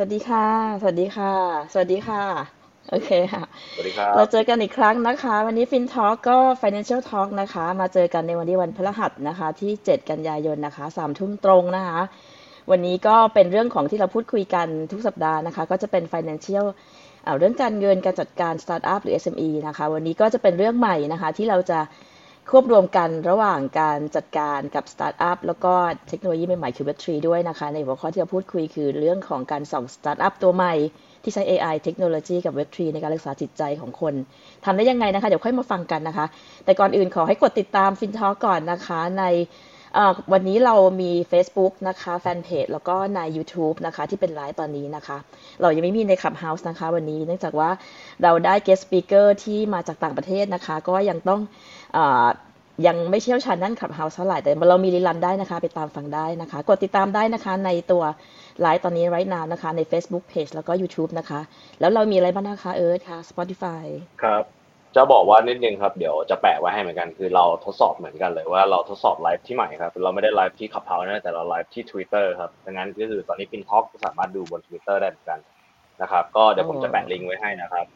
[0.00, 0.46] เคสวัสดีค่ะ
[0.80, 1.32] สวัสดีค่ะ
[1.72, 2.22] สวัสดีค่ะ
[2.90, 3.42] โอเคค่ะ
[3.74, 12.00] สวัสดีครับ เราเจอกันอีกครั้งนะคะ วันนี้ฟินท a l k ก็ Financial Talk นะคะ มาเจอกันในวันที่วันพฤหัสนะคะ ที่ 7 กันยายนนะคะสามทุ่มตรงนะคะ
[12.70, 16.64] วันนี้ก็เป็นเรื่องของที่เราพูดคุยกันทุกสัปดาห์นะคะ ก็จะเป็น Financial
[17.24, 21.78] เอ่อเรื่องการเงินการจัดการ Startup หรือ SME นะคะ วันนี้ก็จะเป็นเรื่องใหม่นะคะที่เราจะ
[22.54, 25.74] ควบรวมกันระหว่างการจัดการกับ Startup แล้วก็
[26.08, 30.74] เทคโนโลยีใหม่ๆคือ Web3 ด้วยนะคะ ในหัวข้อที่เราพูดคุยคือเรื่องของการส่อง Startup ตัวใหม่
[31.22, 34.14] ที่ใช้ AI เทคโนโลยีกับ Web3 ในการรักษาจิตใจของคน
[34.64, 36.26] ทำได้ยังไงนะคะ เดี๋ยวค่อยมาฟังกันนะคะ
[36.64, 39.24] แต่ก่อนอื่นขอให้กดติดตาม FinTalk ก่อนนะคะใน
[40.32, 45.16] วันนี้เรามี Facebook นะคะแฟนเพจแล้วก็ใน YouTube นะคะที่เป็นไลฟ์ตอนนี้นะคะ
[45.60, 47.70] เรายังไม่มีใน Clubhouse นะคะวันนี้ เนื่องจากว่า
[48.22, 51.40] เราได้ guest speaker ที่มาจากต่างประเทศนะคะ ก็ยังต้อง
[52.86, 58.02] ยังไม่เชี่ยวชาญด้าน Clubhouse เท่าไหร่แต่เรามี rerun ได้นะคะ ไปตามฟังได้นะคะ กดติดตามได้นะคะในตัว
[58.62, 61.40] ไลฟ์ตอนนี้ right now นะคะ ใน Facebook Page แล้วก็ YouTube นะคะ
[61.80, 63.84] แล้วเรามีอะไรบ้างนะคะ เอิร์ธค่ะ Spotify
[64.22, 64.44] ครับ
[64.96, 75.38] จะบอกว่านิดนึงครับ เดี๋ยวจะแปะไว้ให้เหมือนกัน คือเราทดสอบเหมือนกันเลยว่าเราทดสอบไลฟ์ที่ใหม่ครับ เราไม่ได้ไลฟ์ที่ Clubhouse นะแต่เราไลฟ์ที่ Twitter ครับดังนั้นก็คือตอนนี้ Pin Talk สามารถดูบน Twitter ได้เหมือนกัน
[76.02, 77.86] นะครับก็เดี๋ยวผมจะแปะลิงก์ไว้ให้นะครับ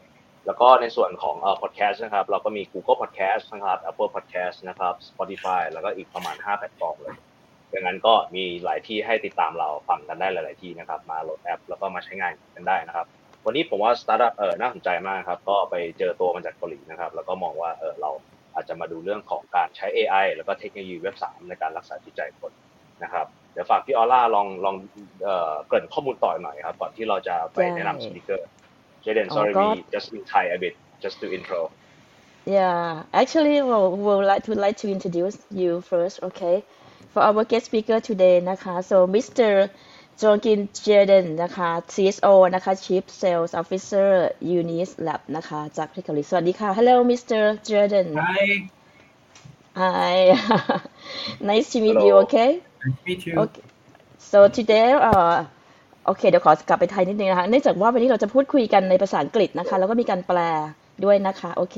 [0.46, 7.16] แล้วก็ในส่วนของเอ่อ podcast นะครับเราก็มี Google Podcast นะครับ Apple Podcast นะครับ Spotify แล้วก็อีกประมาณ 5 แพลตฟอร์มเลย
[7.72, 13.06] ดังนั้นก็มีหลายที่ให้ติดตามเราฟังกันได้หลาย ๆ ที่นะครับ มาโหลดแอป แล้วก็มาใช้งานกันได้นะครับ
[13.44, 18.10] วันนี้ผมว่าสตาร์ทอัพเออน่าสนใจมากครับ ก็ไปเจอตัวมาจากเกาหลีนะครับ แล้วก็มองว่าเออเรา
[18.54, 22.52] อาจจะมาดูเรื่องของการใช้ AI แล้วก็เทคโนโลยีเว็บสามในการรักษาจิตใจคน
[23.02, 24.76] นะครับเดี๋ยวฝากพี่ออร่าลองลอง
[25.22, 28.46] เอ่อเกริ่นข้อมูลต่อหน่อยครับก่อนที่เราจะไปแนะนำ speaker
[29.03, 31.61] เจเดน sorry ก็ we just in Thai a bit just to intro
[32.57, 36.63] Yeah, actually, we'll, we'll like to like to introduce you first, okay?
[37.13, 39.51] For our guest speaker today นะคะ so Mr.
[40.21, 44.07] Jongin Jaden นะคะ CSO นะคะ Chief Sales Officer
[44.57, 47.41] Unis Lab นะคะ จากประเทศเกาหลีสวัสดีค่ะ Hello Mr.
[47.67, 48.49] Jaden Hi,
[49.81, 50.15] Hi
[51.49, 52.23] nice to meet you Hello.
[52.25, 52.49] okay
[52.83, 53.33] nice to meet you.
[53.43, 53.63] Okay.
[54.29, 55.35] so today เอ่อ
[56.06, 60.38] โอเคเดี๋ยวขอกลับไปไทยนิดนึงนะคะเนื่องจากว่าวันนี้เราจะพูดคุยกันในภาษาอังกฤษนะคะ แล้วก็มีการแปล
[61.04, 61.76] ด้วยนะคะโอเค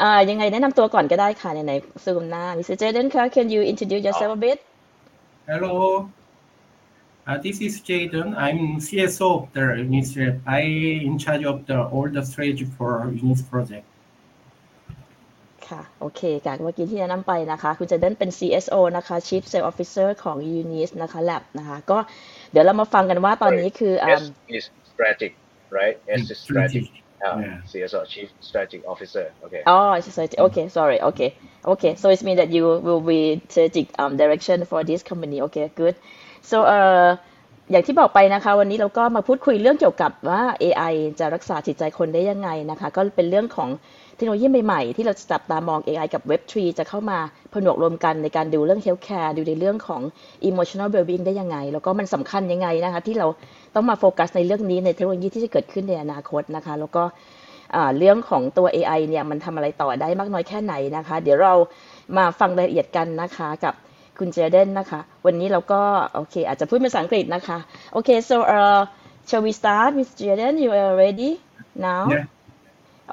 [0.00, 2.76] อ่ายังไงแนะนำตัวก่อนก็ได้ค่ะไหนๆซูมหน้า Mr.
[2.80, 4.58] Jaden ค่ะ can you introduce yourself a bit
[5.50, 6.10] Hello.
[7.26, 8.36] Uh, this is Jaden.
[8.36, 10.16] I'm CSO of the Unis.
[10.46, 10.60] I
[11.08, 12.90] in charge of the all the strategy for
[13.22, 13.86] Unis project.
[15.68, 21.98] ค่ะ โอเคจากเมื่อกี้ที่แนะนำไปนะคะ คุณเจเดนเป็น CSO นะคะ Chief Sales Officer ของ Unis นะคะ Lab นะคะ ก็
[22.52, 24.24] เดี๋ยวเรามาฟังกันว่าตอนนี้คืออ่า S
[24.56, 25.32] is strategic
[25.78, 26.86] right S is strategic
[27.26, 27.56] uh, Yeah.
[27.70, 30.40] CSO Chief Strategic Officer okay Oh, it's strategic.
[30.46, 30.98] Okay, sorry.
[31.08, 31.30] Okay,
[31.72, 31.92] okay.
[32.00, 33.20] So it means that you will be
[33.52, 35.38] strategic um, direction for this company.
[35.46, 35.94] Okay, good.
[36.50, 37.06] So เอ่อ
[37.70, 43.68] อย่างที่บอกไปนะคะ วันนี้เราก็มาพูดคุยเรื่องเกี่ยวกับว่า AI จะรักษาจิตใจคนได้ยังไงนะคะ ก็เป็นเรื่องของ
[44.18, 47.18] เทคโนโลยีใหม่ๆ ที่เราจะจับตามอง AI กับ Web3 จะเข้ามา
[47.52, 50.02] ผนวกรวมกันในการดูเรื่อง healthcare ดูในเรื่องของ
[50.48, 53.26] emotional well-being ได้ยังไง แล้วก็มันสำคัญยังไงนะคะที่เรา
[53.74, 57.02] ต้องมาโฟกัสในเรื่องนี้ในเทคโนโลยีที่จะเกิดขึ้นในอนาคตนะคะ แล้วก็
[57.74, 61.54] อ่าเรื่องของตัว AI เนี่ยมันทำอะไรต่อได้มากน้อยแค่ไหนนะคะ เดี๋ยวเรา
[62.16, 63.74] มาฟังรายละเอียดกันนะคะกับ
[64.18, 65.80] คุณเจเดนนะคะ วันนี้เราก็
[66.14, 67.58] โอเคอาจจะพูดภาษาอังกฤษนะคะ
[67.92, 68.80] โอเค so uh
[69.28, 71.30] shall we start Miss Jaden you are ready
[71.86, 72.24] now Yeah.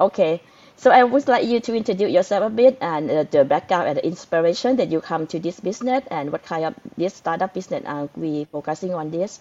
[0.06, 0.34] okay
[0.76, 3.96] so I would like you to introduce yourself a bit and uh, the background and
[3.98, 7.84] the inspiration that you come to this business and what kind of this startup business
[7.86, 9.40] are we focusing on this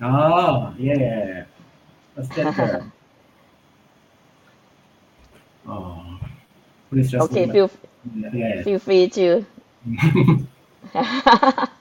[0.00, 1.44] Oh, yeah.
[2.14, 2.54] What's that?
[2.56, 2.86] there?
[5.68, 6.18] oh,
[6.90, 7.30] please just.
[7.30, 7.70] okay feel
[8.32, 8.64] Yeah.
[8.64, 9.44] feel free to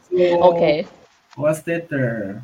[0.09, 0.88] So, okay
[1.36, 1.89] What's that?
[1.89, 2.44] there?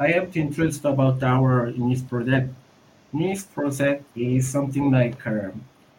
[0.00, 2.50] I have to introduce about our Unis project.
[3.12, 5.50] Unis process is something like uh,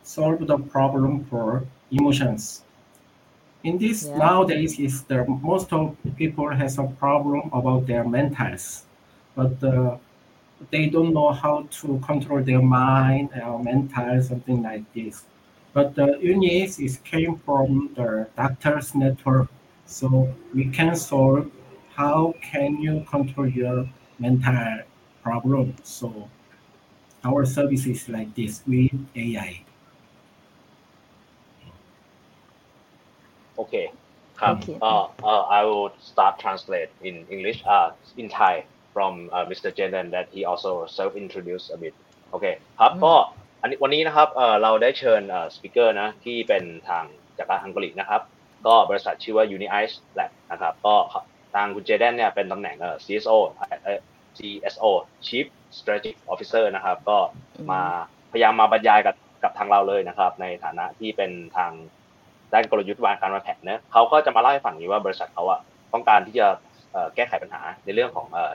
[0.03, 2.63] solve the problem for emotions.
[3.63, 4.19] In this Yeah.
[4.19, 8.83] nowadays, is the most of people has a problem about their mentals,
[9.35, 9.97] but uh,
[10.71, 15.25] they don't know how to control their mind or mental something like this.
[15.73, 19.49] But the Unis is came from the doctors network,
[19.85, 21.51] so we can solve
[21.95, 24.81] how can you control your mental
[25.23, 25.75] problem.
[25.83, 26.29] So
[27.23, 29.53] our service is like this with AI.
[33.55, 33.75] โอเค
[34.39, 37.87] ครับโอเคเอ่อเอ่อ I will start translate in English uh
[38.21, 38.53] in Thai
[38.93, 39.69] from uh, Mr.
[39.77, 41.93] Jaden that he also self introduce a bit
[42.31, 42.45] โอเค
[42.79, 43.13] ครับอืมก็
[43.61, 47.05] อันนี้วันนี้นะครับเอ่อเราได้เชิญเอ่อสปิเกอร์นะที่เป็นทาง
[47.37, 48.21] จากทางเกาหลีนะครับ
[48.67, 50.95] ก็บริษัทชื่อว่า Uni Ice Lab นะครับก็
[51.55, 53.37] ทางคุณเจเดนเนี่ยเป็นตำแหน่งเอ่อ CSO
[53.83, 53.99] เอ่อ
[54.37, 54.85] CSO
[55.27, 55.45] Chief
[55.77, 57.17] Strategic Officer นะครับ ก็
[57.71, 57.81] มา
[58.31, 61.71] พยายามมาบรรยายกับกับทางเราเลยนะครับ ในฐานะที่เป็นทาง
[62.53, 65.59] ด้านกลยุทธ์วางการวางแผนเนะเขาก็จะมาเล่าให้ฟังนี้ว่าบริษัทเขาอะ
[65.93, 66.47] ต้องการที่จะ
[66.91, 68.51] เอ่อแก้ไขปัญหาในเรื่องของเอ่อ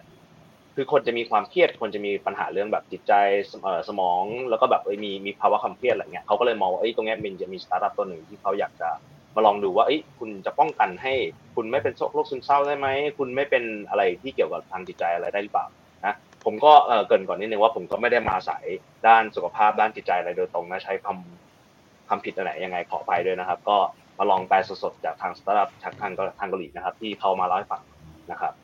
[0.75, 3.13] คือคนจะมีความเครียดคนจะมีปัญหาเรื่องแบบจิตใจ
[3.51, 8.89] สเอ่อสมอง แล้วก็แบบเอ้ยมีมีภาวะความเครียดอะไรเงี้ยเขาก็เลยมองว่าเอ้ยตรงเนี้ยมันจะมีสตาร์ทอัพตัวหนึ่งที่เขาอยากจะ
[9.35, 11.13] มาลองดูว่าเอ้ยคุณจะป้องกันให้
[11.57, 12.89] คุณไม่เป็นโรคซึมเศร้าได้ไหม
[13.19, 15.86] คุณไม่เป็นอะไรที่เกี่ยวกับทางจิตใจอะไรได้หรือเปล่านะ
[16.47, 18.67] ผมก็เอ่อเกรินก่อนนิดนึงว่าผมก็ไม่ได้มาสาย
[19.09, 23.79] ด้านสุขภาพด้านจิตใจอะไรโดยตรงนะใช้คำคำผิดอะไรยังไงขออภัยด้วยนะครับ ก็
[24.19, 27.83] มาลองแปลสดๆจากทางสตาร์ทอัพจากทางทางเกาหลีนะครับ ที่เขามาเล่าให้ฟัง
[28.31, 28.55] นะครับ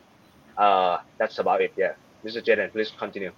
[0.56, 1.94] เอ่อ that's about it yeah
[2.24, 2.42] Mr.
[2.46, 3.32] Jaden please continue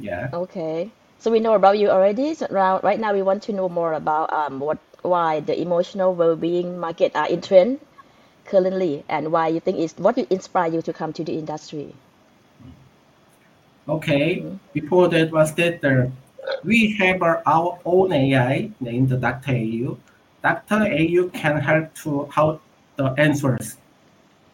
[0.00, 0.28] Yeah.
[0.32, 0.94] Okay.
[1.18, 2.34] So we know about you already.
[2.34, 6.14] So now, right now, we want to know more about um, what why the emotional
[6.14, 7.80] well-being market are in trend
[8.46, 11.94] currently, and why you think is what will inspire you to come to the industry.
[13.88, 14.44] Okay.
[14.72, 16.10] Before that was that uh,
[16.64, 19.52] we have our own AI named Dr.
[19.52, 19.98] AU.
[20.42, 20.74] Dr.
[20.74, 22.62] AU can help to help
[22.96, 23.76] the answers.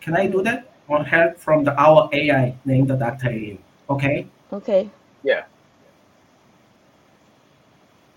[0.01, 0.71] Can I do that?
[0.89, 3.29] Or help from the our AI named Dr.
[3.29, 3.59] AU.
[3.91, 4.27] Okay.
[4.53, 4.89] Okay.
[5.23, 5.45] yeah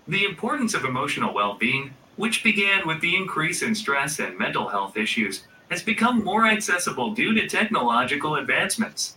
[0.08, 4.68] The importance of emotional well being, which began with the increase in stress and mental
[4.68, 9.16] health issues, has become more accessible due to technological advancements.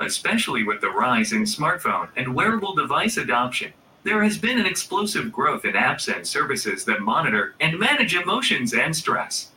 [0.00, 3.72] Especially with the rise in smartphone and wearable device adoption,
[4.04, 8.72] there has been an explosive growth in apps and services that monitor and manage emotions
[8.74, 9.50] and stress.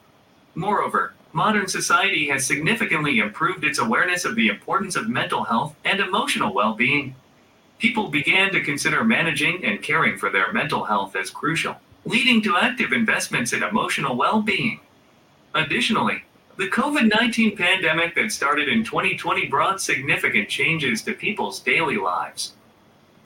[0.56, 6.00] Moreover, modern society has significantly improved its awareness of the importance of mental health and
[6.00, 7.16] emotional well being
[7.82, 12.56] people began to consider managing and caring for their mental health as crucial, leading to
[12.56, 14.80] active investments in emotional well being.
[15.56, 16.24] Additionally,
[16.58, 22.54] the COVID 19 pandemic that started in 2020 brought significant changes to people's daily lives.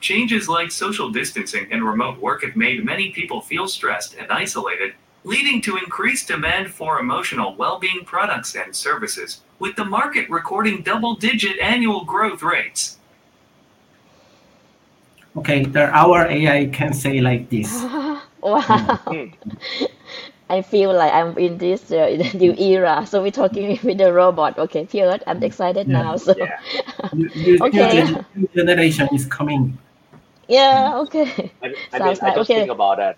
[0.00, 4.94] Changes like social distancing and remote work have made many people feel stressed and isolated,
[5.24, 10.82] leading to increased demand for emotional well being products and services, with the market recording
[10.82, 12.98] double digit annual growth rates.
[15.36, 15.64] Okay.
[15.64, 17.70] The our AI can say like this.
[18.40, 18.60] wow.
[19.04, 19.26] Hmm.
[20.50, 23.06] I feel like I'm in this uh, in a new era.
[23.06, 24.58] So we're talking with the robot.
[24.58, 25.92] Okay, Pierre, I'm excited Yeah.
[25.92, 26.16] now.
[26.18, 26.58] So Yeah.
[27.12, 27.90] New, new, Okay.
[27.94, 29.78] new gen- generation is coming.
[30.48, 31.54] yeah, okay.
[31.62, 32.54] I, I Sounds mean, I like- just okay.
[32.54, 33.16] think about that.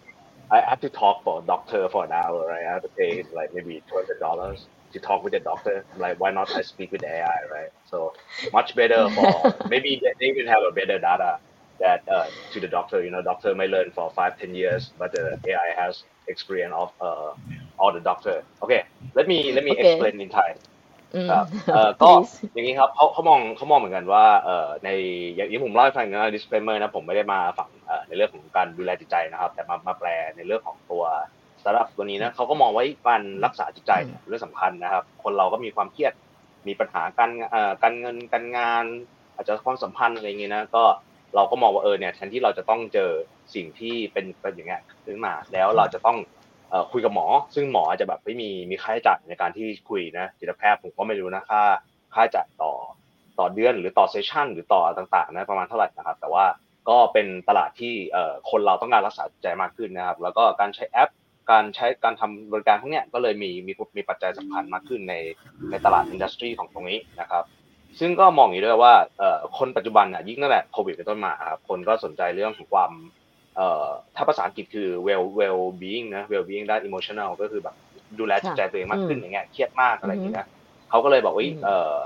[0.51, 2.67] I have to talk for a doctor for an hour, right?
[2.69, 5.87] I have to pay like maybe two hundred dollars to talk with the doctor.
[5.97, 7.23] Like, why not I speak with AI,
[7.53, 7.71] right?
[7.85, 8.15] So
[8.53, 11.39] much better for maybe they- they even have a better data
[11.81, 13.05] that uh, to the doctor.
[13.05, 16.91] You know, doctor may learn for five, ten years, but the AI has experience of
[17.07, 17.31] uh,
[17.81, 18.37] all the doctor.
[18.65, 18.81] Okay,
[19.19, 19.83] let me let me Okay.
[19.85, 20.51] explain in Thai.
[21.15, 21.45] อืมครับ
[21.75, 24.89] เอ่อก็ please อย่างนี้ครับเขาเขามองเขามองเหมือนกันว่าเอ่อใน
[25.35, 31.05] อย่างที่ผมเล่าให้ฟังนะ disclaimer นะผมไม่ได้มาฝั่งเอ่อในเรื่องของการดูแลจิตใจนะครับ แต่มามาแปลในเรื่องของตัว
[31.61, 36.13] สตาร์ทอัพตัวนี้นะเขาก็มองว่าการรักษาจิตใจเนี่ยเป็นเรื่องสำคัญนะครับ คนเราก็มีความเครียด
[36.69, 38.85] มีปัญหาการเอ่อการเงินการงาน
[39.35, 40.85] อาจจะความสัมพันธ์อะไรอย่างเงี้ยนะก็
[41.37, 43.11] เราก็มองว่าเออเนี่ยแทนที่เราจะต้องเจอ
[43.55, 46.19] สิ่งที่เป็นเป็นอย่างเงี้ยขึ้นมา แล้วเราจะต้อง
[46.71, 51.63] เอ่อคุยกับหมอ ซึ่งหมออาจจะแบบไม่มีมีค่าใช้จ่ายในการที่คุยนะจิตแพทย์ผมก็ไม่รู้นะค่า
[52.15, 52.73] ค่าใช้จ่ายต่อ
[53.39, 56.45] ต่อเดือนหรือต่อเซสชันหรือต่อต่างๆนะประมาณเท่าไหร่นะครับ แต่ว่า
[56.89, 61.11] ก็เป็นตลาดที่เอ่อคนเราต้องการรักษาจิตใจมากขึ้นนะครับ แล้วก็การใช้แอป
[61.51, 65.15] การใช้การทำบริการพวกเนี้ยก็เลยมีมีมีปัจจัยสำคัญมากขึ้นใน
[65.71, 67.45] ในตลาดอินดัสทรีของตรงนี้นะครับ
[68.01, 72.93] ซึ่งก็มองอย่างนี้ด้วยว่าเอ่อคนปัจจุบันอะยิ่งตั้งแต่โควิดเป็นต้นมาครับคนก็สนใจเรื่องของความ
[73.57, 73.87] เอ่อ
[74.17, 77.75] ถ้าภาษาอังกฤษคือ well well being นะ well being ด้าน emotional ก็คือแบบ
[78.19, 80.47] ดูแลจิตใจตัวเองมากขึ้นอย่างเงี้ยเครียดมากอะไรอย่างเงี้ยนะ
[80.91, 81.99] เขาก็เลยบอกว่าอืมเอ่อ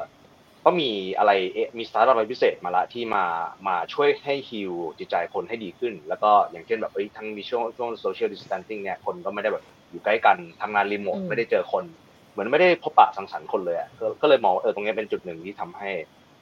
[0.64, 3.24] ก็มีอะไรเอ๊ะมีสตาร์ทอัพอะไรพิเศษมาละที่มา
[3.66, 11.84] มาช่วยให้ฮิวจิตใจคนให้ดีขึ้น แล้วก็อย่างเช่นแบบเอ้ยทั้งมีช่วงช่วง social distancing เนี่ยคนก็ไม่ได้แบบอยู่ใกล้กันทำงานรีโมทอืมไม่ได้เจอคน
[12.32, 15.90] เหมือนไม่ได้พบปะสังสรรค์คนเลยอะก็ก็เลยมองว่าเออตรงนี้เป็นจุดหนึ่งที่ทำให้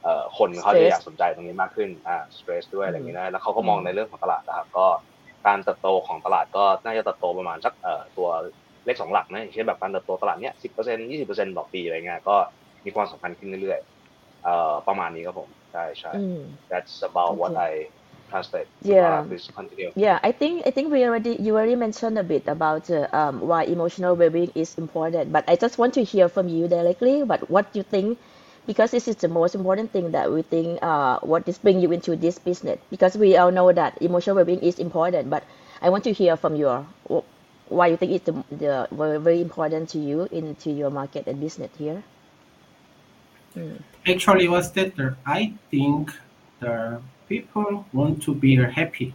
[0.03, 4.87] เอ่อคนเขาจะ Stress อยากสนใจตรงนี้มากขึ้นอ่าสเตรสด้วยอะไรอย่างเงี้ยนะแล้วเขาก็มองอืมในเรื่องของตลาดนะครับก็
[5.47, 8.29] การเติบโตของตลาดก็น่าจะเติบโตประมาณสักเอ่อตัว
[8.85, 12.37] เลขสองหลักนะอย่างเช่นแบบการเติบโตตลาดเนี้ยสิบเปอร์เซ็นต์ยี่สิบเปอร์เซ็นต์ต่อปีอะไรเงี้ยก็
[12.85, 16.37] มีความสำคัญขึ้นเรื่อยๆเอ่อประมาณนี้ครับผมใช่ใช่อืม
[16.71, 18.00] that's about what Okay.
[18.31, 19.21] I translate Yeah.
[19.21, 22.47] Uh, please continue Yeah, I think I think we already you already mentioned a bit
[22.47, 26.49] about uh, um, why emotional well-being is important, but I just want to hear from
[26.49, 27.25] you directly.
[27.25, 28.19] But what you think,
[28.67, 31.91] because this is the most important thing that we think uh, what is bring you
[31.91, 32.79] into this business.
[32.91, 35.43] Because we all know that emotional well-being is important, but
[35.83, 37.27] I want to hear from your wh-
[37.71, 41.41] why you think it's the, the very, very important to you into your market and
[41.41, 42.03] business here?
[43.57, 43.83] Mm.
[44.07, 44.99] Actually, what's that?
[44.99, 46.13] uh, I think
[46.61, 49.15] the people want to be happy.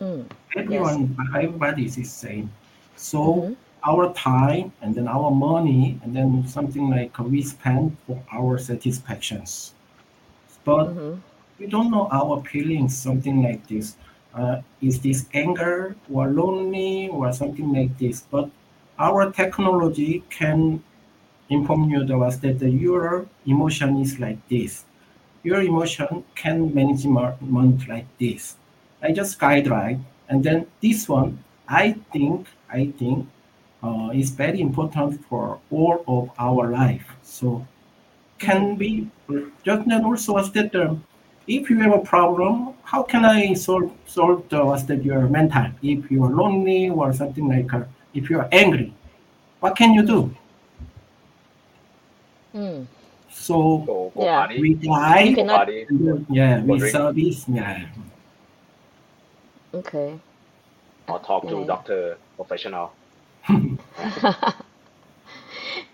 [0.00, 0.24] Mm.
[0.56, 2.48] Everyone, everybody is the same.
[2.96, 3.56] So Mhm.
[3.82, 9.74] our time and then our money and then something like we spend for our satisfactions.
[10.64, 11.18] But Mhm.
[11.58, 13.96] we don't know our feelings, something like this.
[14.34, 18.22] Uh, is this anger or lonely or something like this?
[18.30, 18.48] But
[18.98, 20.82] our technology can
[21.50, 24.84] inform you the that the- your emotion is like this.
[25.44, 28.56] Your emotion can manage management like this.
[29.02, 33.28] I just guideline, and then this one, I think, I think,
[33.82, 37.06] uh, is very important for all of our life.
[37.22, 37.66] So,
[38.38, 39.10] can be
[39.64, 41.04] just then also was that um,
[41.46, 45.66] if you have a problem, how can I solve solve the was that your mental?
[45.82, 47.84] If you are lonely or something like, uh,
[48.14, 48.94] if you are angry,
[49.60, 50.34] what can you do?
[52.54, 52.86] Mm.
[53.46, 54.38] So โกโก Yeah.
[54.38, 56.94] ปาดี we โก guide, คปาดี and then, yeah, we Wondering.
[56.96, 57.76] service, yeah.
[59.80, 60.10] Okay.
[61.12, 61.70] or talk to Yeah.
[61.72, 62.00] doctor
[62.38, 62.86] professional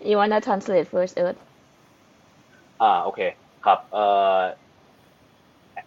[0.09, 1.39] You wanna translate first, Earth?
[2.81, 3.19] อ่าโอเค
[3.65, 4.05] ครับเอ่
[4.37, 4.39] อ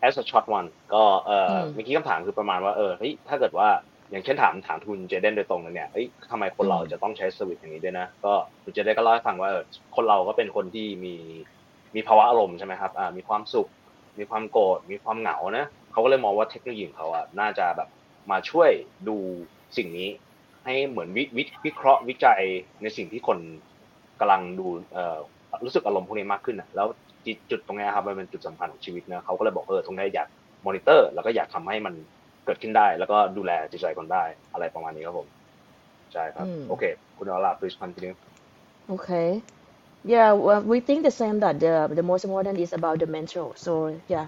[0.08, 3.68] as a short one ก็เอ่ออมเมื่อกี้คำถามคือประมาณว่าเออเฮ้ยถ้าเกิดว่า
[4.10, 8.32] อย่างเช่นถามถามทุนเจเดนโดยตรงเลยเนี่ยเฮ้ยทำไมคนเราจะต้องใช้สวิตช์อย่างนี้ด้วยนะ ก็
[8.62, 9.64] คุณเจเดนก็เล่าให้ฟังว่าเออ
[9.96, 11.14] คนเราก็เป็นคนที่มี
[11.94, 13.68] มีภาวะอารมณ์ใช่ไหมครับอ่ามีความสุข
[14.18, 17.88] มีความโกรธ มีความเหงานะเขาก็เลยมองว่าเทคโนโลยีของเขาอะน่าจะแบบ
[18.30, 18.70] มาช่วย
[19.08, 19.16] ดู
[19.76, 20.08] สิ่งนี้
[20.64, 22.42] ให้เหมือนวิวิวิเคราะห์วิจัย
[22.82, 23.38] ในสิ่งที่คน
[24.20, 25.18] กำลังดูเอ่อ
[25.64, 26.86] รู้สึกอารมณ์พวกนี้มากขึ้นอะแล้ว
[27.24, 30.28] จุดจุดตรงเนี้ยครับมันเป็นจุดสำคัญของชีวิตนะเขาก็เลยบอกเออตรงนี้อยาก
[30.66, 31.94] มอนิเตอร์ แล้วก็อยากทำให้มัน
[32.45, 35.27] เกิดขึ้นได้ แล้วก็ดูแลจิตใจคนได้อะไรประมาณนี้ครับผม
[36.13, 36.83] ใช่ครับ อืม โอเค
[37.17, 38.15] คุณอลา please continue
[38.89, 39.41] Okay.
[40.03, 43.53] Yeah, well, we think the same that the the most important is about the mental.
[43.55, 44.27] So yeah,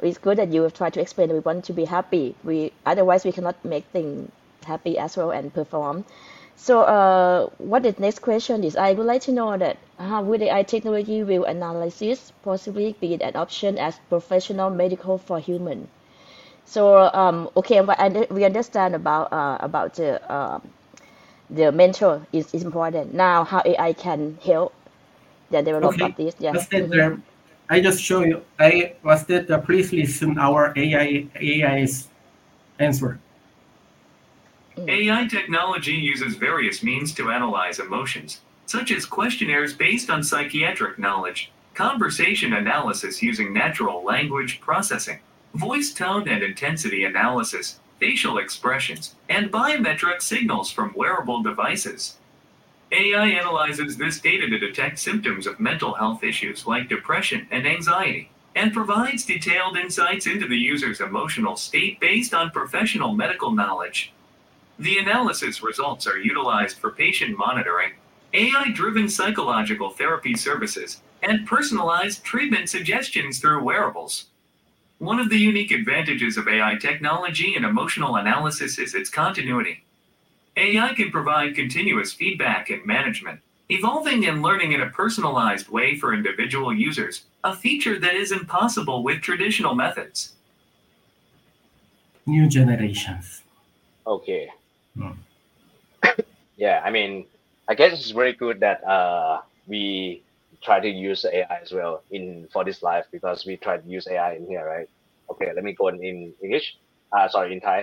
[0.00, 2.34] it's good that you have tried to explain that we want to be happy.
[2.44, 4.30] We otherwise we cannot make things
[4.64, 6.04] happy as well and perform.
[6.56, 10.42] So uh, what the next question is, I would like to know that how will
[10.42, 15.88] AI technology will analysis possibly be an option as professional medical for human?
[16.65, 20.61] So um, okay, but I, we understand about uh, about the um,
[21.49, 23.13] the mentor is, is important.
[23.13, 24.73] Now, how AI can help
[25.51, 26.05] the development Okay.
[26.11, 26.35] of this?
[26.39, 26.53] Yeah.
[26.53, 27.21] Was that Mhm.
[27.69, 28.41] I just show you.
[28.59, 29.49] I was that.
[29.49, 32.07] Uh, please listen our AI AI's
[32.79, 33.19] answer.
[34.77, 41.51] AI technology uses various means to analyze emotions, such as questionnaires based on psychiatric knowledge,
[41.73, 45.19] conversation analysis using natural language processing,
[45.53, 52.17] voice tone and intensity analysis, facial expressions, and biometric signals from wearable devices.
[52.91, 58.29] AI analyzes this data to detect symptoms of mental health issues like depression and anxiety,
[58.55, 64.13] and provides detailed insights into the user's emotional state based on professional medical knowledge.
[64.79, 67.93] The analysis results are utilized for patient monitoring,
[68.33, 74.25] AI driven psychological therapy services, and personalized treatment suggestions through wearables.
[75.03, 79.83] One of the unique advantages of AI technology and emotional analysis is its continuity.
[80.55, 86.13] AI can provide continuous feedback and management, evolving and learning in a personalized way for
[86.13, 90.35] individual users, a feature that is impossible with traditional methods.
[92.25, 93.41] New generations.
[94.07, 94.47] Okay.
[94.97, 95.17] Mm.
[96.55, 97.25] yeah, I mean,
[97.67, 100.23] I guess it's very good that uh, we
[100.67, 104.05] try to use AI as well in for this life because we try to use
[104.13, 104.89] AI in here, right?
[105.31, 105.97] Okay, let me go in,
[106.45, 106.67] English.
[107.15, 107.79] Uh, sorry, in Thai.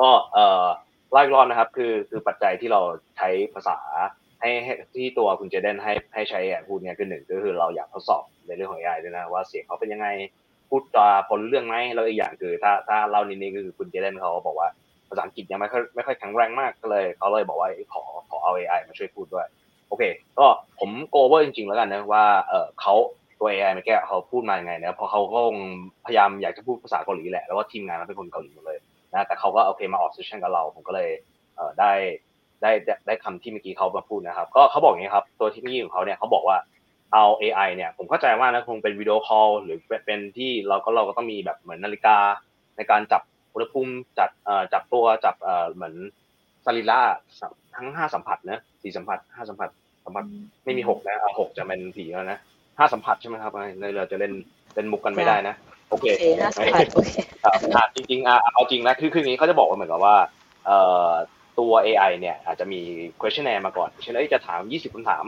[0.00, 0.66] ก็เอ่อ
[1.12, 2.80] ไล่รอบนะครับคือคือปัจจัยที่เรา
[3.16, 3.78] ใช้ภาษา
[4.40, 4.50] ให้
[4.94, 10.08] ที่ตัวคุณเจเดนให้ให้ใช้แอพูดเนี่ยคือหนึ่งก็คือเราอยากทดสอบในเรื่องของ AI ด้วยนะว่าเสียงเขาเป็นยังไง
[10.68, 14.68] พูดจาพอรู้เรื่องไหมแล้วอีกอย่างคือถ้าถ้าเล่านิดนี้ก็คือคุณเจเดนเขาบอกว่า
[15.08, 19.46] ภาษาอังกฤษยังไม่ค่อยไม่ค่อยแข็งแรงมากก็เลยเขาเลยบอกว่าขอขอเอา AI มาช่วยพูดด้วย
[19.90, 20.02] โอเค
[20.38, 20.46] ก็
[20.78, 22.94] ผม go over จริงๆแล้วกันนะว่าเออเขา
[23.40, 25.58] ตัว AI เมื่อกี้เขาพูดมายังไงนะเพราะเขาก็คง
[26.06, 28.78] พยายามอยากจะพูดภาษาเกาหลีแหละแล้วก็ทีมงานมันเป็นคนเกาหลีหมดเลย
[29.12, 31.10] นะแต่เขาก็โอเคมาออก session กับเรา ผมก็เลย
[31.56, 31.92] เออได้
[32.62, 32.70] ได้
[33.06, 36.58] ได้คำที่เมื่อกี้เขามาพูดนะครับ ก็เขาบอกอย่างนี้ครับ ตัวเทคโนโลยีของเขาเนี่ยเขาบอกว่า
[37.12, 42.16] เอา AI เนี่ยผมเข้าใจว่านะคงเป็นวิดีโอคอลหรือเป็นที่เราก็เราก็ต้องมีแบบเหมือนนาฬิกา
[42.76, 43.22] ในการจับ
[43.54, 45.94] อุณหภูมิจัดเอ่อจับตัวจับเอ่อเหมือน
[46.66, 46.98] สรีระ
[47.74, 49.68] ทั้งห้าสัมผัสนะสี่สัมผัสห้าสัมผัส
[50.04, 50.24] สัมผัส
[50.64, 52.38] ไม่มีหกนะเอาหกจะเป็นผีแล้วนะ
[52.78, 54.32] ห้าสัมผัสใช่ไหมครับเลยเราจะเล่น
[54.74, 55.54] เล่นมุกกันไม่ได้นะ
[55.90, 57.10] โอเคโอเคน่าสัมผัสโอเค
[57.44, 60.16] ครับอะจริงๆอะเอาจริงนะคือคืออย่างนี้เขาจะบอกว่าเหมือนกับว่า
[60.66, 61.10] เอ่อ
[61.58, 62.80] ตตัว AI เนี่ยอาจจะมี
[63.20, 65.24] questionnaire มาก่อนเช่นเอ้ยจะถาม20คำถาม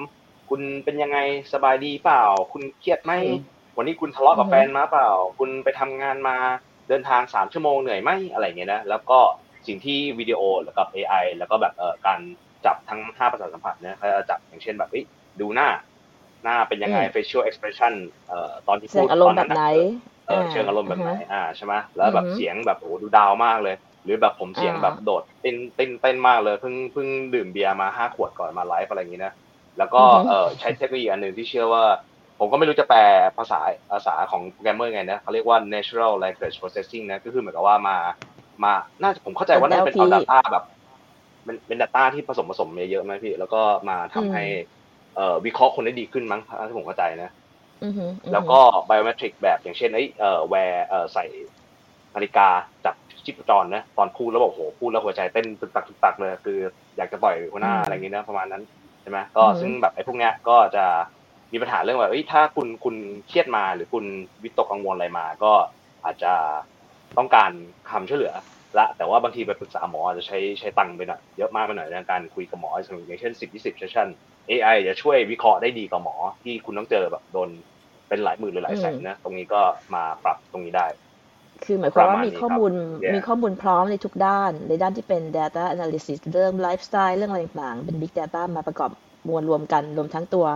[0.50, 1.18] คุณเป็นยังไง
[1.52, 2.22] สบายดีเปล่า
[2.52, 3.38] คุณเครียดไหมอืม
[3.76, 5.08] วันนี้คุณทะเลาะกับอือฮึแฟนมาเปล่า
[5.38, 6.36] คุณไปทำงานมา
[6.88, 9.18] เดินทางสามชั่วโมงเหนื่อยไหมอะไรเงี้ยนะแล้วก็
[9.66, 12.20] สิ่งที่วิดีโอแล้วกับ AI แล้วก็แบบเอ่อการ
[12.66, 15.04] จับทั้งห้าประสาทสัมผัสเนี่ยเขาจะจับอย่างเช่นแบบเอ้ย
[15.40, 15.68] ดูหน้า
[16.42, 17.92] หน้าเป็นยังไงอืม facial expression
[18.28, 19.62] เอ่อตอนที่แสดพูดงอารมตณ์แบบไหน
[20.28, 29.34] เออเชิงอารมณ์แบบไหนอ่าฮะอ่าใช่ไหมแล้วแบบอือฮึเสียงแบบโอ้โหดูดาวมากเลย หรือแบบผมเสียงอ่าแบบโดดเต้นเต้นเต้นมากเลยเพิ่งเพิ่งดื่มเบียร์มาห้าขวดก่อนมาไลฟ์อะไรอย่างนี้นะ
[29.78, 31.84] แล้วก็อือฮึเออใช้เทคโนโลยีอันหนึ่งที่เชื่อว่า
[32.38, 33.00] ผมก็ไม่รู้จะแปล
[33.38, 33.60] ภาษา
[33.92, 37.96] ภาษาของโปรแกรมเมอร์ไงนะเขาเรียกว่า natural language processing นะก็คือเหมือนกับว่ามา
[38.64, 40.64] มา น่าจะผมเข้าใจว่าน่าจะเป็นเอา NLP data แบบ
[41.44, 44.44] เป็นเป็น data ที่ผสมผสมเยอะๆไหมพี่ แล้วก็มาทำให้
[45.16, 47.30] เอ่อวิเคราะห์คนได้ดีขึ้นมั้งถ้าผมเข้าใจนะ
[47.84, 51.24] อือฮึอือฮึแล้วก็ biometric แบบอย่างเช่นเอ้ยเอ่อแวร์เอ่อใส่
[52.14, 52.48] นาฬิกา
[52.84, 52.94] จับ
[53.24, 56.58] ชีพจรนะตอนพูดแล้วบอกโหพูดแล้วหัวใจเต้นตึกตักตึกตักเลยคือ
[56.96, 58.62] อยากจะต่อยหัวหน้าอืมอะไรอย่างงี้นะประมาณนั้น
[59.02, 60.84] ใช่ไหมก็อือฮึซึ่งแบบไอ้พวกเนี้ยก็จะ
[61.52, 62.94] มีปัญหาเรื่องว่าเอ้ยถ้าคุณคุณ
[63.28, 64.04] เครียดมาหรือคุณ
[64.42, 65.52] วิตกกังวลอะไรมา ก็
[66.04, 66.32] อาจจะ
[67.18, 67.50] ต้องการ
[67.90, 68.34] คำช่วยเหลือ
[68.78, 74.08] ละแต่ว่าบางทีไปปรึกษาหมออาจจะใช้ใช้ตังค์ไปหน่อยเยอะมากไปหน่อยในการคุยกับหมออย่างเช่นสิบยี่สิบเซสชั่น
[74.48, 77.48] AI จะช่วยวิเคราะห์ได้ดีกว่าหมอที่คุณต้องเจอแบบโดน
[78.08, 79.60] เป็นหลายหมื่นหรือหลายแสนนะตรงนี้ก็
[79.94, 80.86] มาปรับตรงนี้ได้
[81.64, 88.90] คือหมายความว่าประมาณมีนี้ข้อมูลครับ Yeah มีข้อมูลพร้อมในทุกด้าน ในด้านที่เป็น data analysis เรื่องไลฟ์สไตล์เรื่องอะไรต่างๆ เป็น big data มาประกอบ
[89.28, 90.46] มวลรวมกันรวมทั้งตัว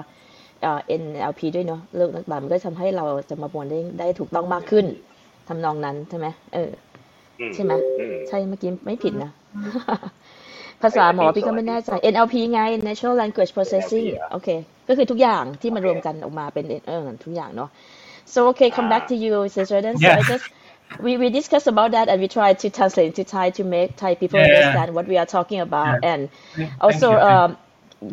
[0.63, 4.87] เอ่อ NLP ด้วยเนาะเรื่องต่างๆมันก็ทำให้เราจะมามวลได้ได้ถูกต้องมากขึ้น
[5.49, 6.71] ทำนองนั้นใช่ไหมเออ
[7.41, 9.31] อืใช่ไหมอืมใช่เมื่อกี้ไม่ผิดนะ
[10.83, 14.49] ภาษาหมอพี่ก็ไม่แน่ใจ NLP ไง Natural Language Processing NLP อะโอเค
[14.89, 17.71] ก็คือทุกอย่างที่มันโอเครวมกันออกมาเป็นเออทุกอย่างเนาะ
[18.35, 20.19] so okay come back อ่า to you Sir Jordan so Yeah.
[20.21, 20.47] I just
[21.05, 24.13] we we discussed about that and we try to translate into Thai to make Thai
[24.23, 24.45] people Yeah.
[24.49, 26.01] understand what we are talking about Yeah.
[26.13, 26.21] and
[26.57, 27.19] Thank also you.
[27.31, 27.57] um,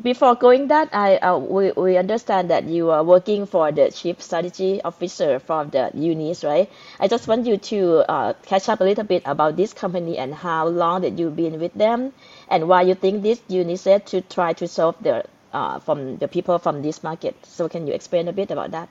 [0.01, 4.21] before going that I uh, we, we understand that you are working for the chief
[4.21, 8.83] strategy officer from the unis right I just want you to uh, catch up a
[8.83, 12.13] little bit about this company and how long that you've been with them
[12.47, 16.57] and why you think this UNICEF to try to solve the uh, from the people
[16.59, 18.89] from this market so can you explain a bit about that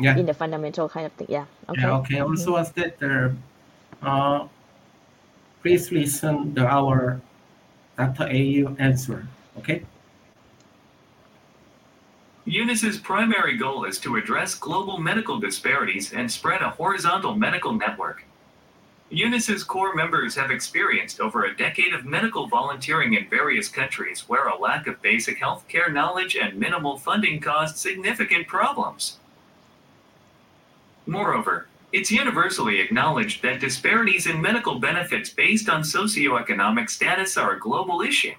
[0.00, 0.16] yeah.
[0.16, 2.20] in the fundamental kind of thing yeah okay Yeah, okay.
[2.20, 3.30] Also, as that, uh,
[4.04, 4.48] uh,
[5.62, 7.20] please listen to our
[7.96, 8.24] Dr.
[8.24, 9.26] AU answer.
[9.58, 9.84] Okay.
[12.46, 18.24] UNICEF's primary goal is to address global medical disparities and spread a horizontal medical network.
[19.10, 24.48] UNICEF's core members have experienced over a decade of medical volunteering in various countries where
[24.48, 29.20] a lack of basic health care knowledge and minimal funding caused significant problems.
[31.06, 37.60] Moreover, it's universally acknowledged that disparities in medical benefits based on socioeconomic status are a
[37.60, 38.34] global issue.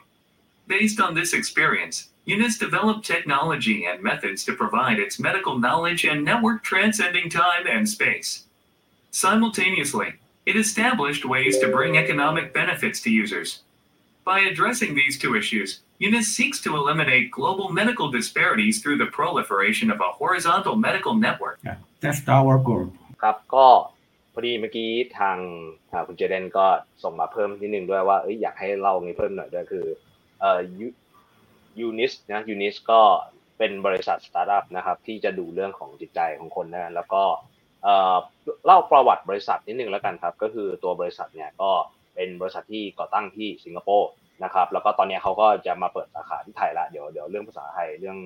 [0.68, 6.25] Based on this experience, UNIS developed technology and methods to provide its medical knowledge and
[6.31, 8.31] network transcending time and space.
[9.11, 10.09] Simultaneously,
[10.47, 13.51] it established ways to bring economic benefits to users.
[14.25, 19.91] By addressing these two issues, UNIS seeks to eliminate global medical disparities through the proliferation
[19.91, 21.59] of a horizontal medical network.
[21.65, 22.87] Yeah, that's our goal.
[23.23, 23.67] ครับก็
[24.33, 25.39] พอดีเมื่อกี้ทาง
[25.93, 26.67] อ่าคุณเจเดนก็
[27.03, 29.87] ส่งมาเพิ่มนิดนึงด้วยว่าเอ้ยอยากให้เล่านี้เพิ่มหน่อยด้วยคือ
[30.41, 30.59] เอ่อ
[31.82, 33.02] ยูนิสนะยูนิสก็
[33.58, 37.24] เป็นบริษัทสตาร์ทอัพนะครับที่จะดูเรื่องของจิตใจของคนนะแล้วก็
[38.66, 41.72] เล่าประวัติบริษัทนิดนึงแล้วกันครับ ก็คือตัวบริษัทเนี่ยก็
[42.16, 44.10] เป็นบริษัทที่ก่อตั้งที่สิงคโปร์
[44.44, 48.18] นะครับแล้วก็ตอนนี้เขาก็จะมาเปิดสาขาที่ไทยละเดี๋ยวเดี๋ยวเรื่องภาษาไทยเรื่อง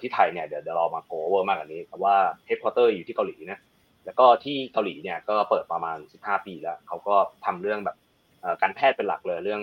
[0.00, 2.16] ที่ไทยเนี่ยเดี๋ยวเดี๋ยวเรามา go over มากกว่านี้เพราะว่า
[2.46, 3.60] เฮดค q เตอร์อยู่ที่เกาหลีนะ
[4.04, 7.16] แล้วก็ที่เกาหลีเนี่ยก็เปิดประมาณ 15 ปีแล้วเขาก็
[7.46, 7.96] ทำเรื่องแบบ
[8.62, 9.62] การแพทย์เป็นหลักเลยเรื่อง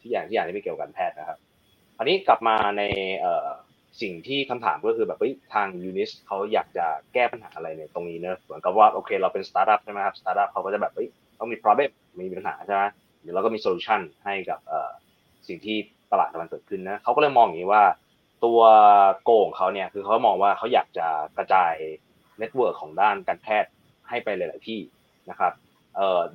[0.00, 1.38] ที่อย่างที่อย่างที่ไม่เกี่ยวกับการแพทย์นะครับ
[1.96, 2.82] คราวนี้กลับมาใน
[3.20, 5.18] เสิ่งที่คำถามก็คือแบบ
[5.54, 10.92] ทางยูนิสเขาอยากจะแก้ปัญหาอะไรในตรงนี้เนอะเหมือนกับว่าโอเค เราเป็นสตาร์ทอัพใช่ไหมครับสตาร์ทอัพเขาก็จะแบบ
[11.38, 12.82] ต้องมี problem มีปัญหาใช่ไหม
[13.22, 14.58] เดี๋ยวเราก็มี solution ให้กับ
[15.48, 15.76] สิ่งที่
[16.12, 17.84] ตลาดกำลังเกิดขึ้นนะเขาก็เลยมองอย่างนี้ว่า
[18.44, 18.60] ตัว
[19.24, 21.74] โกงเขาเนี่ยคือเขามองว่าเขาอยากจะกระจาย
[22.38, 23.70] network ของด้านการแพทย์
[24.08, 24.80] ให้ไปหลาย ๆ ที่
[25.30, 25.52] นะครับ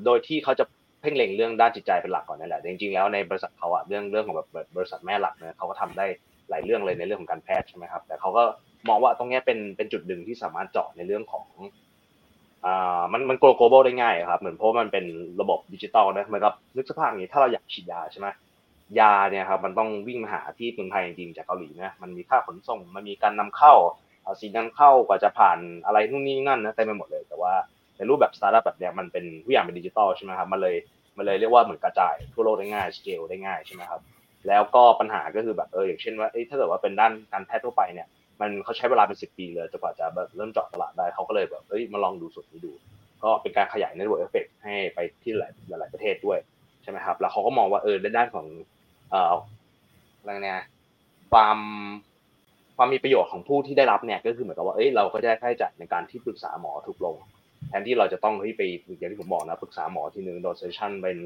[0.06, 0.66] โดยที่เขาจะ
[1.02, 6.06] เพ่งเล็งเรื่องด้านจิตใจเป็นหลักก่อนนั่นแหละจริงๆแล้วในบริษัทเขาอะเรื่องเรื่องของแบบบริษัทแม่หลักเนี่ยเขาก็ทำได้
[6.50, 8.44] หลายเรื่องเลยในเรื่องของการแพทย์ใช่ไหมครับ แต่เขาก็
[8.88, 11.46] มองว่าตรงนี้เป็นเป็นจุดหนึ่งที่สามารถเจาะในเรื่องของ
[12.66, 15.06] อ่ามันมัน global ได้ง่ายครับ เหมือนเพราะมันเป็น
[15.42, 18.28] ระบบดิจิตอลนะเหมือนกับนึกสภาพอย่างนี้ถ้าเราอยากฉีดยาใช่ไหม
[19.00, 23.74] ยาเนี่ยครับมันต้องวิ่งมาหาที่เมืองไทยจริงๆจากเกาหลีนะมันมีค่าขนส่งมันมีการนำเข้า
[24.24, 27.54] ภาษีนำเข้ากว่าจะผ่านอะไรนู่นนี่นั่นนะเต็มไปหมดเลยแต่ว่า
[28.00, 30.76] ในรูปแบบสตาร์ทอัพแบบเนี้ยมันเป็นทุกอย่างเป็นดิจิตอลใช่ไหมครับมันเลย
[31.18, 34.02] มันเลยเรียกว่าเหมือนกระจายทั่วโลกได้ง่ายสเกลได้ง่ายใช่ไหมครับ
[34.48, 38.08] แล้วก็ปัญหาก็คือแบบเอออย่างเช่นว่าเอ้ยถ้าเกิดว่าเป็นด้านการแพทย์ทั่วไปเนี่ย
[38.42, 42.72] มันเขาใช้เวลาเป็นสิบปีเลยจนกว่าจะแบบเริ่มเจาะตลาดได้เขาก็เลยแบบเอ้ยมาลองดูส่วนนี้ดู
[43.24, 46.40] ก็เป็นการขยาย network effect ให้ไปที่หลายหลายประเทศด้วย
[46.84, 48.46] ใช่ไหมครับ แล้วเขาก็มองว่าเออในด้านของ
[49.10, 49.34] เอ่อ
[50.20, 50.62] อะไรเนี่ย
[51.32, 51.58] ความ
[52.78, 57.16] ความมีประโยชน์ของผู้ที่ได้รับเนี่ยก็คือเหมือนกับว่าเอ้ยเราก็ได้ค่าใช้จ่ายในการที่ปรึกษาหมอถูกลง
[57.68, 58.62] แทนที่เราจะต้องเฮ้ยไป
[59.00, 61.18] อย่างที่ผมบอกนะปรึกษาหมอทีนึงโดน session เป็น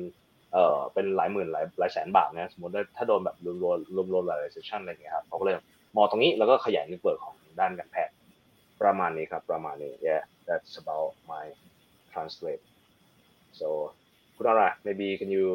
[0.53, 5.55] เอ่อเป็นหลายหมื่นหลายหลายแสนบาทนะสมมติว่าถ้าโดนแบบรวมรวมรวมรวมหลาย session อะไรอย่างเงี้ยครับเขาก็เลย
[5.95, 8.13] มองตรงนี้แล้วก็ขยาย network ของด้านการแพทย์
[8.81, 11.45] ประมาณนี้ครับประมาณนี้ yeah that's about my
[12.11, 12.63] translate
[13.59, 13.67] so
[14.35, 15.47] Kunara maybe can you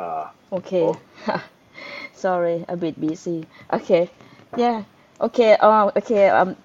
[0.00, 0.86] uh Okay.
[2.12, 3.46] Sorry, a bit busy.
[3.72, 4.10] Okay.
[4.56, 4.84] Yeah.
[5.20, 5.52] Okay.
[5.56, 5.90] Um.
[5.96, 6.28] Okay.
[6.28, 6.56] Um.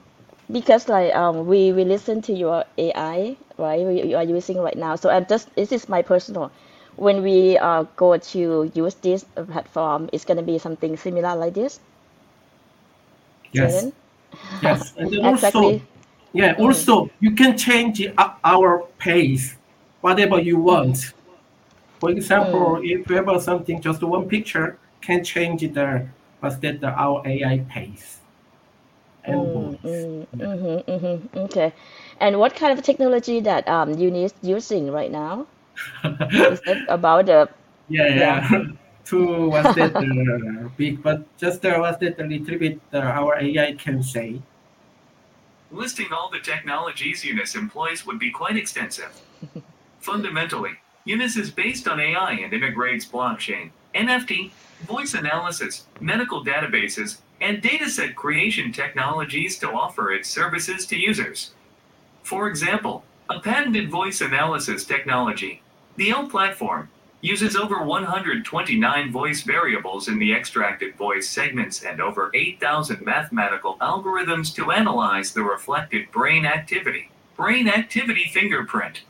[0.51, 4.77] Because like um we we listen to your AI right you, you are using right
[4.77, 4.95] now.
[4.97, 6.51] So I'm just this is my personal.
[6.97, 11.79] When we uh go to use this platform, it's gonna be something similar like this.
[13.51, 13.91] Yes.
[14.61, 14.93] Yes.
[14.97, 15.81] And then also, Exactly.
[16.33, 16.59] yeah, Mm.
[16.59, 18.01] also you can change
[18.43, 19.57] our pace,
[20.01, 21.13] whatever you want.
[21.99, 26.87] For example, if you have something, just one picture, can change the what's that the,
[26.89, 28.21] our AI pace
[29.27, 29.79] and Mm, voice.
[29.83, 31.37] mm, mhm, mhm.
[31.45, 31.73] Okay.
[32.19, 35.47] And what kind of technology that um you need using right now?
[36.49, 37.49] Is that about the
[37.87, 38.41] Yeah, Yeah.
[38.51, 38.63] yeah.
[39.05, 43.37] to what's that uh, big, but just uh, what's that a little bit uh, our
[43.39, 44.41] AI can say.
[45.71, 49.13] Listing all the technologies Unis employs would be quite extensive.
[49.99, 50.71] Fundamentally,
[51.05, 58.15] Unis is based on AI and integrates blockchain, NFT, voice analysis, medical databases, and dataset
[58.15, 61.51] creation technologies to offer its services to users.
[62.23, 65.61] For example, a patented voice analysis technology,
[65.95, 66.89] the L platform,
[67.21, 74.53] uses over 129 voice variables in the extracted voice segments and over 8,000 mathematical algorithms
[74.55, 79.01] to analyze the reflected brain activity, brain activity fingerprint.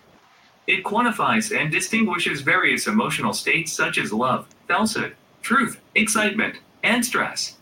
[0.67, 7.56] It quantifies and distinguishes various emotional states such as love, falsehood, truth, excitement, and stress.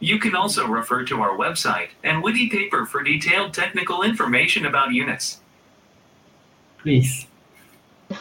[0.00, 4.92] You can also refer to our website and witty paper for detailed technical information about
[4.92, 5.40] units.
[6.78, 7.26] Please.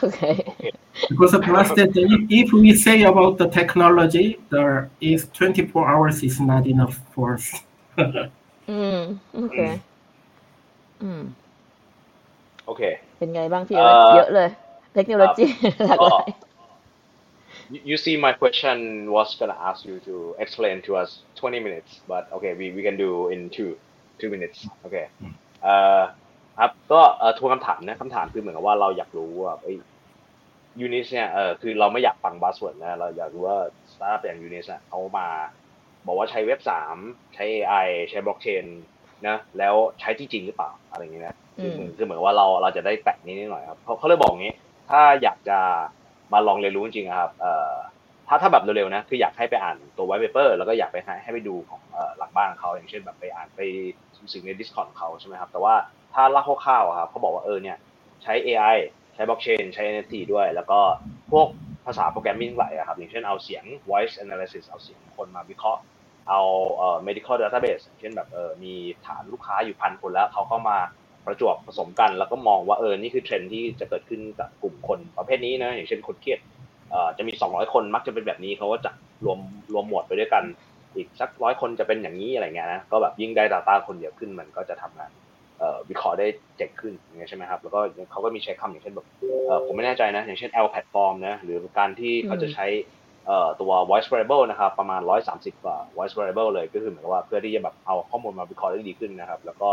[0.01, 0.71] okay.
[1.09, 6.23] Because of what's that, if, if we say about the technology, there is 24 hours
[6.23, 7.47] is not enough for us.
[8.69, 8.99] อืม
[9.35, 9.59] โอเค
[11.01, 11.21] อืม
[12.65, 12.81] โอเค
[13.17, 14.49] เป็นไงบ้างพี่ เอ่ เอิร์ธ อ เยอะเลย
[14.93, 15.45] เทคโนโลยี
[15.87, 16.27] หลากหลาย
[17.70, 22.00] You, you see, my question was gonna ask you to explain to us 20 minutes,
[22.08, 23.76] but okay, we, we can do in two
[24.20, 24.58] two minutes.
[24.86, 25.06] Okay.
[25.62, 26.00] เอ่อ
[26.58, 29.72] ครับก็เอ่อทวนคำถามนะคำถามคือเหมือนกับว่าเราอยากรู้ว่าไอ้
[30.80, 33.58] Younis เนี่ยเออคือเราไม่อยากฟัง buzzword นะเราอยากรู้ว่า
[33.92, 35.28] สตาร์ทอัพอย่าง Younis เนี่ยเขามา
[36.06, 36.96] บอกว่าใช้เว็บสาม
[37.34, 38.64] ใช้ AI ใช้บล็อกเชน
[39.26, 44.54] นะแล้วใช้ที่จริงหรือเปล่าอะไรอย่างเงี้ยนะคือเหมือนคือเหมือนว่าเราเราจะได้แตะนี้นิดหน่อยครับเขาเขาเลยบอกงี้
[44.90, 45.58] ถ้าอยากจะ
[46.32, 47.72] มาลองเรียนรู้จริงๆครับเอ่อ
[48.28, 53.60] ถ้าถ้าแบบเร็วๆนะคืออยากให้ไปอ่านตัว white paper แล้วก็อยากไปให้ให้ไปดูของเอ่อหลังบ้านเขาอย่างเช่นแบบไปอ่านไป
[54.32, 55.74] สิ่งใน Discord ของเขาใช่ไหมครับแต่ว่า
[56.14, 57.76] ถ้าเล่าคร่าวๆครับเขาบอกว่าเออเนี่ย
[58.22, 58.76] ใช้ AI
[59.14, 60.80] ใช้บล็อกเชนใช้ NFT ด้วย แล้วก็
[61.30, 61.46] พวก
[61.86, 65.80] ภาษา programming หลายอะครับอย่างเช่นเอาเสียง voice analysis เอาเสียงคนมาวิเคราะห์
[66.28, 66.40] เอา
[66.76, 68.74] เอ่อ medical database อย่างเช่นแบบเออมี
[69.06, 70.78] ฐานลูกค้าอยู่พันคนแล้วเขาก็มา
[71.28, 76.40] ประจวบผสมกัน แล้วก็มองว่าเออนี่คือเทรนที่จะเกิดขึ้นกับกลุ่มคนประเภทนี้นะอย่างเช่นคนเครียด
[77.18, 78.90] จะมี 200 คนมักจะเป็นแบบนี้เขาก็จะ
[79.24, 79.38] รวม
[79.72, 80.44] รวมหมวดไปด้วยกัน
[80.94, 85.10] อีกสักร้อยคนจะเป็นอย่างนี้อะไรเงี้ยนะก็แบบยิ่งได้ Data คนเยอะขึ้นมันก็จะทำงาน
[85.88, 89.06] วิเคราะห์ได้เจ๋งขึ้นอย่างเงี้ยใช่ไหมครับแล้วก็เขาก็มีใช้คำอย่างเช่นแบบ
[89.66, 92.66] ผมไม่แน่ใจนะ อย่างเช่น L platform นะหรือการที่เขาจะใช้
[93.60, 95.00] ตัว voice variable นะครับประมาณ
[95.32, 99.70] 130กว่า voice variable เลยก็คือเหมือนกับว่าเพื่อที่จะแบบเอาข้อมูลมาวิเคราะห์ได้ดีขึ้นนะครับ แล้วก็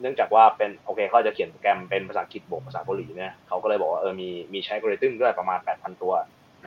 [0.00, 6.12] เนื่องจากว่าเป็นโอเคเขาจะเขียนโปรแกรมเป็นภาษาอังกฤษบวกภาษาเกาหลีเนี่ยเขาก็เลยบอกว่าเออมีมีใช้กริทึมด้วยประมาณ 8,000 ตัว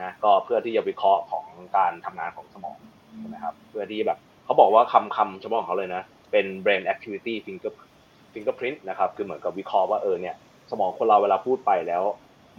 [0.00, 1.44] นะก็เพื่อที่จะวิเคราะห์ของ
[1.76, 2.78] การทำงานของสมอง
[3.20, 7.72] ใช่ไหมครับเพื่อที่แบบเขาบอกว่าคำคำเฉพาะของเขาเลยนะเป็น brain activity finger
[8.32, 10.34] fingerprint นะครับคือเหมือนกับวิเคราะห์ว่าเออเนี่ย
[10.70, 12.02] สมองคนเราเวลาพูดไปแล้ว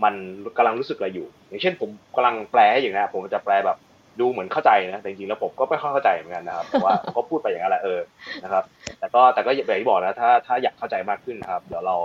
[0.04, 0.14] มัน
[0.58, 3.78] กำลังรู้สึกอะไรอยู่ อย่างเช่นผมกำลังแปลอยู่นะผมจะแปลแบบ
[4.22, 8.00] ดูเหมือนเข้าใจนะแต่จริงๆแล้วผมก็ไม่ค่อยเข้าใจเหมือนกันนะครับแต่ว่าก็พูดไปอย่างนั้นแหละเออ
[8.44, 8.64] นะครับ
[9.00, 11.96] แต่ก็แต่ก็อย่างที่บอกนะถ้าถ้าอยากเข้าใจมากขึ้นนะครับ เดี๋ยวเรา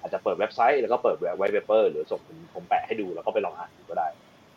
[0.00, 4.08] อาจจะเปิดเว็บไซต์แล้วก็เปิดไวท์เปเปอร์หรือส่งผมผมแปะให้ดูแล้วก็ไปลองอ่านดูก็ได้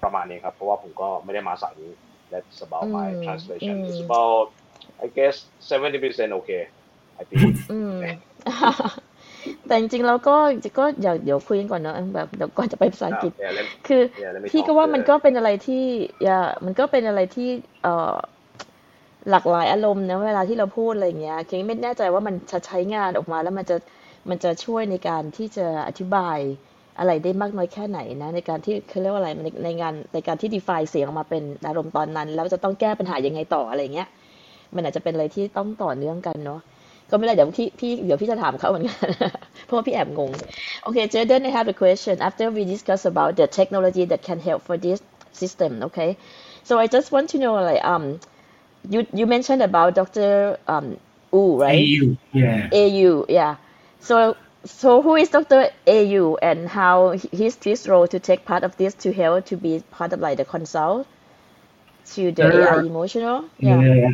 [0.03, 1.91] ประมาณนี้ครับ เพราะว่าผมก็ไม่ได้มาสายนี้
[2.31, 4.45] That's about my อืม translation อืม It's about
[5.05, 5.35] I guess
[5.69, 6.63] 70% okay
[7.21, 7.97] I think อืม
[9.67, 10.35] แต่จริงๆแล้วก็
[10.79, 15.83] ก็อย่าเดี๋ยวคุยกันก่อนเนอะแบบเดี๋ยวก่อนจะไปภาษาอังกฤษ Yeah, let, คือ yeah, let me พี่ talk ก็ว่า to มัน the- ก็เป็นอะไรที่
[16.23, 17.49] อย่ามันก็เป็นอะไรที่
[17.83, 18.15] เอ่อ
[19.29, 23.77] หลากหลายอารมณ์นะเวลาที่เราพูดอะไรอย่างเงี้ยเคงไม่แน่ใจว่ามันจะใช้งานออกมาแล้วมันจะ
[24.29, 26.37] มันจะช่วยในการที่จะอธิบาย
[26.99, 34.07] อะไรได้มากน้อยแค่ไหนนะ ในการที่เขาเรียกว่าอะไรในในงานในการที่ define เสียงออกมาเป็นอารมณ์ตอนนั้น แล้วจะต้องแก้ปัญหายังไงต่ออะไรเงี้ย
[34.75, 36.61] มันอาจจะเป็นอะไรที่ต้องต่อเนื่องกันเนาะ
[37.10, 39.08] ก็ไม่เป็นไรเดี๋ยวพี่พี่เดี๋ยวพี่จะถามเขาเหมือนกัน
[39.66, 40.32] เพราะว่าพี่แอบงง
[40.88, 42.22] Okay, Jordan, I have a question.
[42.22, 45.00] After we discuss about the technology that can help for this
[45.32, 46.18] system, okay?
[46.64, 48.20] So I just want to know, like, um,
[48.94, 50.58] you you mentioned about Dr.
[50.68, 50.98] Um,
[51.32, 51.90] Wu, right?
[51.90, 52.70] AU, yeah.
[52.72, 53.56] AU, yeah.
[54.00, 55.70] So so who is Dr.
[55.86, 59.82] AU and how his his role to take part of this to help to be
[59.92, 61.06] part of like the consult
[62.14, 63.46] to the There- AI emotional?
[63.60, 63.84] Yeah.
[63.84, 64.10] Yeah.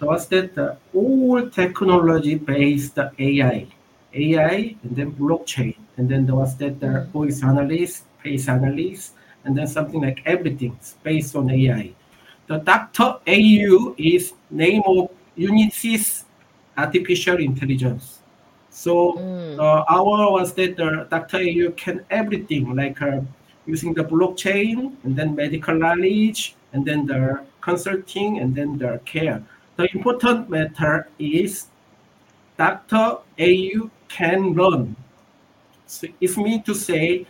[0.00, 3.66] Was that all technology based AI,
[4.14, 9.12] AI, and then blockchain, and then there was that the voice analyst, face analyst,
[9.44, 11.92] and then something like everything is based on AI.
[12.46, 13.20] The Dr.
[13.28, 16.24] AU is name of Unisys
[16.76, 18.20] artificial intelligence.
[18.70, 19.58] So Mm.
[19.60, 21.38] uh, our was that the Dr.
[21.38, 23.20] AU can everything like uh,
[23.66, 29.42] using the blockchain and then medical knowledge and then the consulting and then the care.
[29.80, 31.68] The important matter is
[32.58, 33.16] Dr.
[33.38, 34.94] AU can learn.
[35.86, 37.24] So it's mean to say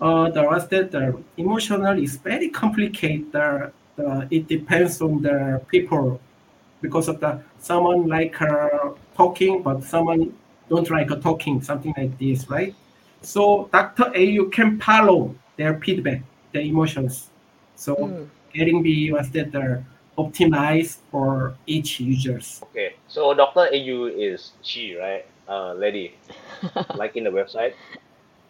[0.00, 3.30] uh, the rest that the emotional is very complicated.
[3.30, 6.20] The, the, it depends on the people
[6.82, 10.34] because of the someone like uh, talking, but someone
[10.68, 12.74] don't like uh, talking, something like this, right?
[13.22, 14.10] So Dr.
[14.16, 17.30] AU can follow their feedback, their emotions.
[17.76, 18.26] So Mm.
[18.52, 19.84] getting be was that the
[20.16, 22.60] optimized for each users.
[22.70, 23.68] Okay, so Dr.
[23.72, 25.24] AU is she, right?
[25.48, 26.14] Uh, lady,
[26.94, 27.74] like in the website.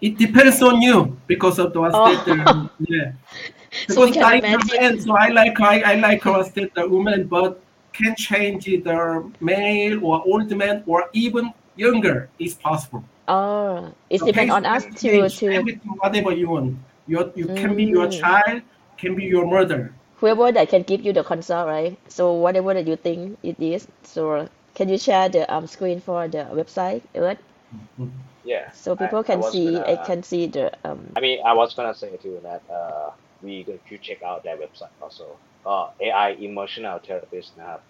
[0.00, 2.04] It depends on you because of the was Oh.
[2.04, 3.12] that the, yeah.
[3.88, 5.00] So we Because can I imagine.
[5.00, 7.60] so I like I, I like was that the woman, but
[7.92, 13.04] can change the male or old man or even younger is possible.
[13.28, 16.76] Oh, it So depends on us to to everything, whatever you want.
[17.06, 18.20] Your you can be your Mm.
[18.20, 18.62] child,
[18.98, 19.92] can be your mother
[20.24, 21.98] whoever that can give you the consult, right?
[22.08, 26.26] So whatever that you think it is, so can you share the um, screen for
[26.28, 27.36] the website, right?
[27.76, 28.08] Mm-hmm.
[28.42, 28.70] Yeah.
[28.72, 30.72] So people I, can I see, gonna, I can see the.
[30.82, 33.10] Um, I mean, I was gonna say too that uh,
[33.42, 35.36] we you check out that website also.
[35.66, 37.80] Uh, AI emotional therapist now.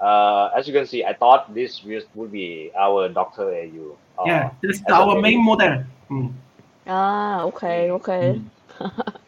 [0.00, 1.82] Uh, as you can see, I thought this
[2.14, 3.98] would be our Doctor AU.
[4.18, 5.82] Uh, yeah, this is our main model.
[6.10, 6.32] Mm.
[6.86, 8.38] Ah, okay, okay.
[8.38, 8.50] Mm.
[8.78, 8.92] cool.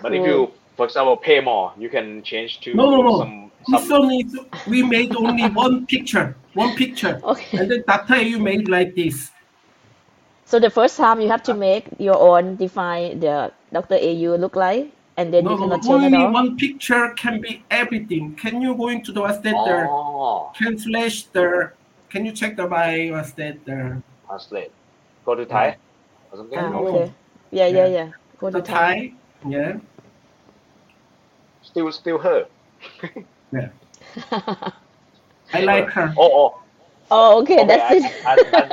[0.00, 3.18] But if you for example, pay more, you can change to No, no, no.
[3.18, 3.50] some.
[3.66, 4.22] It's some only
[4.70, 7.58] we made only one picture, one picture, Okay.
[7.58, 8.22] and then Dr.
[8.22, 9.32] you made like this.
[10.46, 13.98] So the first time you have to make your own define the Dr.
[13.98, 14.86] AU look like,
[15.18, 16.32] and then No, you no, cannot change only at all.
[16.32, 18.36] one picture can be everything.
[18.36, 21.72] Can you go into the what's that the oh, translate the?
[22.08, 24.70] Can you check the by what's that the translate.
[25.26, 25.76] Go to Thai
[26.30, 26.56] or something.
[26.56, 27.12] Ah, okay.
[27.50, 27.86] Yeah, yeah, Yeah.
[27.98, 28.08] yeah.
[28.38, 28.62] Go to Thai.
[28.62, 29.12] Thai?
[29.46, 29.76] Yeah,
[31.68, 32.46] Still, still her.
[33.52, 33.68] yeah.
[35.52, 36.14] I like her.
[36.16, 36.60] Oh, oh.
[37.10, 38.12] Oh, okay, Okay, that's I, it.
[38.24, 38.72] I,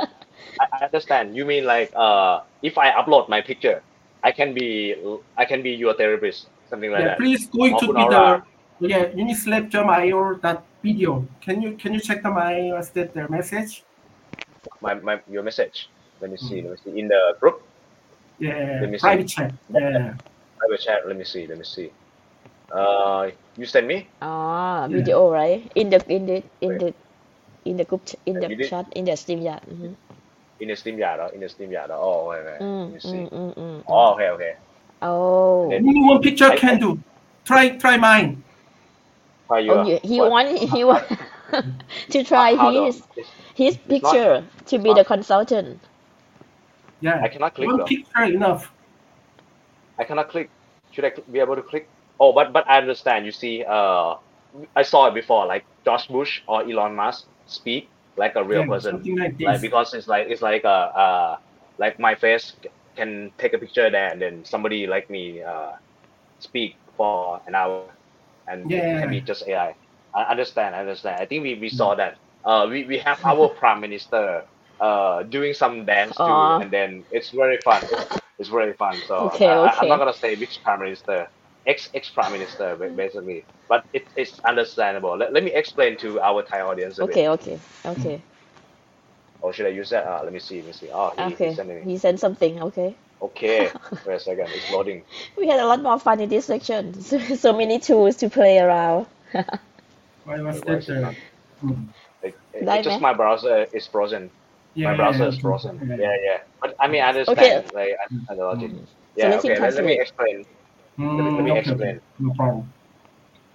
[0.60, 1.36] I, I understand.
[1.36, 3.82] You mean like uh, if I upload my picture,
[4.24, 4.96] I can be
[5.36, 7.18] I can be your therapist, something like Yeah, that.
[7.18, 8.42] please going to Open be aura.
[8.80, 11.24] the yeah unislab.io that video.
[11.40, 13.84] Can you can you check the my what's that the message?
[14.80, 15.88] My, my your message.
[16.20, 16.60] Let me see.
[16.62, 17.60] Let me see in the group
[18.38, 19.02] Yeah, Let me see.
[19.02, 19.52] private chat.
[19.72, 20.14] Yeah,
[20.58, 21.08] private chat.
[21.08, 21.46] Let me see.
[21.46, 21.90] Let me see.
[22.72, 24.08] Uh, you send me.
[24.22, 24.96] Ah, Yeah.
[24.98, 25.62] video, right?
[25.74, 26.80] In the in the in Wait.
[26.80, 26.90] the
[27.64, 29.62] in the group ch- in the You did- chat in the stream yard.
[29.70, 29.94] Mm-hmm.
[30.58, 31.20] in the Steam yard.
[31.20, 31.90] or In the Steam yard.
[31.90, 32.56] or- Oh, wait, wait.
[32.58, 33.08] Let Mm, me see.
[33.12, 33.82] mm, mm, mm.
[33.86, 34.52] Oh, okay, okay.
[35.02, 36.98] Oh, Then- only one picture I- can do.
[37.44, 38.42] Try try mine.
[39.48, 39.72] How you?
[39.72, 39.84] oh, are?
[39.86, 40.30] you, he What?
[40.32, 41.04] want he want
[42.10, 44.34] to try How do- his it's- his it's not- picture
[44.72, 45.78] to be not- the consultant.
[47.04, 47.84] Yeah, I cannot click one though.
[47.84, 48.72] picture enough.
[50.00, 50.48] I cannot click.
[50.90, 51.86] Should I cl- be able to click?
[52.20, 53.26] Oh, but but I understand.
[53.26, 54.14] You see, uh,
[54.74, 58.66] I saw it before, like Josh Bush or Elon Musk speak like a real Yeah,
[58.66, 60.68] person, like like because it's like it's like a
[61.02, 61.36] uh,
[61.78, 62.54] like my face
[62.96, 65.72] can take a picture there, and then somebody like me uh,
[66.38, 67.90] speak for an hour,
[68.46, 68.98] and it Yeah.
[68.98, 69.74] can be just AI.
[70.14, 70.74] I understand.
[70.74, 71.20] I understand.
[71.20, 72.18] I think we, we saw that.
[72.44, 74.44] Uh, we, we have our prime minister
[74.80, 76.60] uh doing some dance too, Aw.
[76.60, 77.90] and then it's very fun.
[78.38, 79.02] It's very fun.
[79.02, 79.82] So Okay, I, I- okay.
[79.82, 81.28] I'm not gonna say which prime minister,
[81.66, 85.16] ex ex prime minister basically, but it, it's understandable.
[85.18, 86.98] Let, let me explain to our Thai audience.
[86.98, 87.28] A Okay, bit.
[87.28, 88.22] okay, okay.
[89.40, 91.48] or should I use that uh, let me see let me see oh he, Okay,
[91.48, 92.62] he sent me he sent something.
[92.62, 92.96] Okay.
[93.22, 93.72] okay
[94.04, 95.04] wait a second it's loading
[95.36, 96.94] We had a lot more fun in this section.
[97.02, 99.06] So, so many tools to play around.
[100.24, 100.82] Why was Why that?
[100.82, 101.12] is it Uh,
[101.60, 101.84] hmm.
[102.22, 104.30] it, it, Like it's just my browser is frozen
[104.74, 105.96] yeah, my browser yeah, is frozen yeah.
[105.96, 107.64] yeah yeah but I mean I understand Okay.
[107.72, 108.86] like I understand the logic Mm.
[109.16, 110.00] yeah let him okay let, let me translate.
[110.00, 110.44] explain
[110.96, 111.94] Hmm, let me okay, explain.
[111.94, 112.00] okay.
[112.18, 112.74] No problem.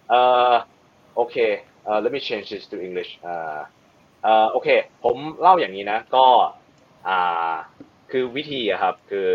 [0.10, 0.63] uh
[1.17, 1.51] okay
[1.88, 3.60] uh let me change this to English อ่า
[4.23, 4.69] เอ่อโอเค
[5.04, 6.27] ผมเล่าอย่างนี้นะ ก็
[7.08, 7.54] อ่า
[8.12, 9.30] คือวิธีอะครับ คือ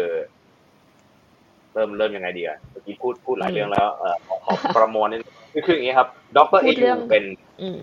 [1.75, 5.21] เริ่มเริ่มยังไงดีอะเมื่อกี้พูดพูดหลายอืมเรื่องแล้วเอ่อขอขอประมวลนิด
[5.53, 7.25] คือคืออย่างนี้ครับ ดรพูเอดเรื่ยูองเป็น
[7.61, 7.77] อืม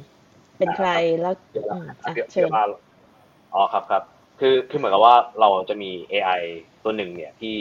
[0.58, 0.90] เป็นใคร
[1.22, 1.34] แล้ว
[1.72, 2.62] อืมอะเดี๋ยวเชิเดี๋ยญวมา
[3.54, 4.04] อ๋อครับครับ
[4.40, 6.32] คือคือเหมือนกับว่าเราจะมี AI
[6.84, 7.56] ตัวหนึ่งเนี่ยที่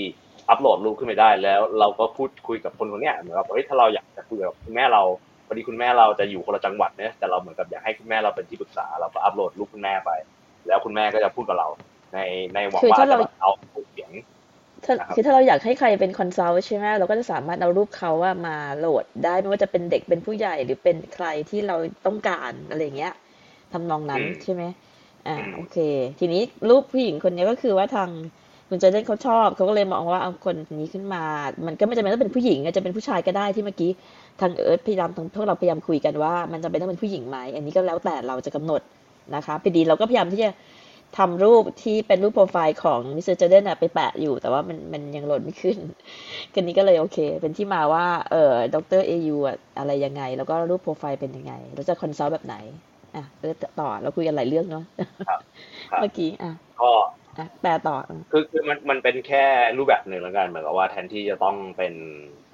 [0.53, 5.03] อัปโหลดรูปขึ้นไปได้แล้ว เราก็พูดคุยกับคนคนเนี้ยเหมือนกับเฮ้ยถ้าเราอยากจะคุยกับคุณแม่เรา
[5.47, 10.11] พอดีคุณแม่เราจะอยู่คนละจังหวัดเนี่ยแต่เราเหมือนกับอยากให้คุณแม่เราเป็นที่ปรึกษาเราก็อัปโหลดรูปคุณแม่ไป
[10.67, 11.69] แล้วคุณแม่ก็จะพูดกับเรา
[12.13, 12.19] ใน
[12.55, 13.51] ในหวังคือว่าถ้าจะเราแบบเอา
[13.91, 14.11] เสียง
[14.85, 23.15] ถ้านะครับคือถ้าเราอยากให้ใครเป็น consult ใช่ไหมเราก็จะสามารถเอารูปเขาว่ามาโหลดได้ไม่ว่าจะเป็นเด็กเป็นผู้ใหญ่หรือเป็นใครที่เราต้องการอะไรอย่างเงี้ย
[23.73, 24.63] ทำนองนั้นอืมใช่ไหม
[25.29, 25.77] อ่าอืมโอเค
[26.21, 28.11] ทีนี้รูปผู้หญิงคนนี้ก็คือว่าทาง
[28.69, 31.23] คุณเจเดนเขาชอบเขาก็เลยมองว่าเอาคนนี้ขึ้นมา
[31.67, 33.91] มันก็ไม่จำเป็นต้องเป็นผู้หญิงอาจจะเป็นผู้ชายก็ได้ที่เมื่อกี้
[34.41, 38.81] ทางเอิร์ธพยายามทางพวกเราพยายามคุยกันว่า มันจำเป็นต้องเป็นผู้หญิงไหมอันนี้ก็แล้วแต่เราจะกำหนด
[39.35, 40.51] นะคะพอดีเราก็พยายามที่จะ
[41.19, 45.79] ทำรูปที่เป็นรูปโปรไฟล์ของมิสเตอร์เจเดนไปแปะอยู่ แต่ว่ามันมันยังโหลดไม่ขึ้น
[46.55, 49.37] กันนี้ก็เลยโอเค เป็นที่มาว่าเออดรเอยู
[49.79, 52.57] อะไรยังไง แล้วก็รูปโปรไฟล์เป็นยังไงแล้วจะคอนซัลท์แบบไหน
[53.17, 54.85] อะเริ่มต่อเราคุยกันหลายเรื่องเนาะ
[55.29, 55.41] ครับ
[55.91, 57.22] ครับเมื่อกี้อะก็อะ
[57.61, 57.97] แปลต่อ
[58.33, 59.45] คือคือมันมันเป็นแค่
[59.79, 61.95] รูปแบบหนึ่งแล้วกันเหมือนกับว่าแทนที่จะต้องเป็น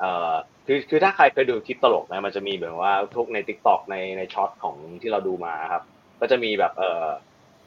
[0.01, 0.33] เอ่อ
[0.67, 5.83] คือคือถ้าใครเคยดูคลิปตลกนะมันจะมีแบบว่าทุกใน t ิ k t o k ในในช็อตของที่เราดูมาครับ
[6.21, 7.07] ก็จะมีแบบเอ่อ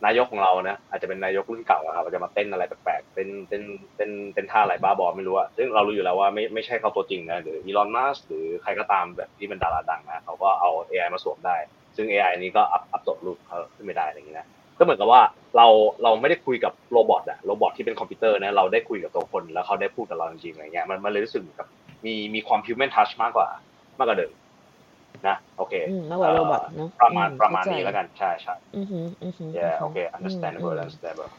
[0.05, 3.61] นายกของเรานะอาจจะเป็นนายกรุ่นเก่าครับจะมาเต้นอะไรแปลกๆเป็นเป็น
[3.95, 11.55] เป็นเป็นท่าอะไรบ้าบอไม่รู้อะซึ่งเรารู้อยู่แล้วว่าไม่ไม่ใช่เขาตัวจริงนะหรืออีลอนมัสหรือใครก็ตามแบบที่เป็นดาราดังนะเขาก็เอา AI มาสวมได้
[11.95, 14.47] ซึ่ง AI นี้ก็อัพอัพโหลดรูปเขาขึ้นไม่ได้อะไรอย่างนี้นะ
[14.81, 15.23] ก็เหมือนกับว่า
[15.57, 15.67] เรา
[16.03, 21.67] เราไม่ได้คุยกับ robot อะ robot ที่เป็นคอมพิวเตอร์นะเราได้คุยกับตัวคนแล้วเขาได้พูดกับเราจริงๆอะไรเงี้ยมันมันเลยรู้สึกเหมือนกับ
[22.05, 23.49] มีมีความ human touch มากกว่า
[23.97, 24.33] มากกว่าเดิม
[25.27, 31.31] นะโอเคอืมมากกว่าโรบอทเนาะประมาณอืประมาณเข้ใจนี้แล้วกันใช่ใช่อือหืออือหือ yeah อือหือ okay อืม understandable อืม understandable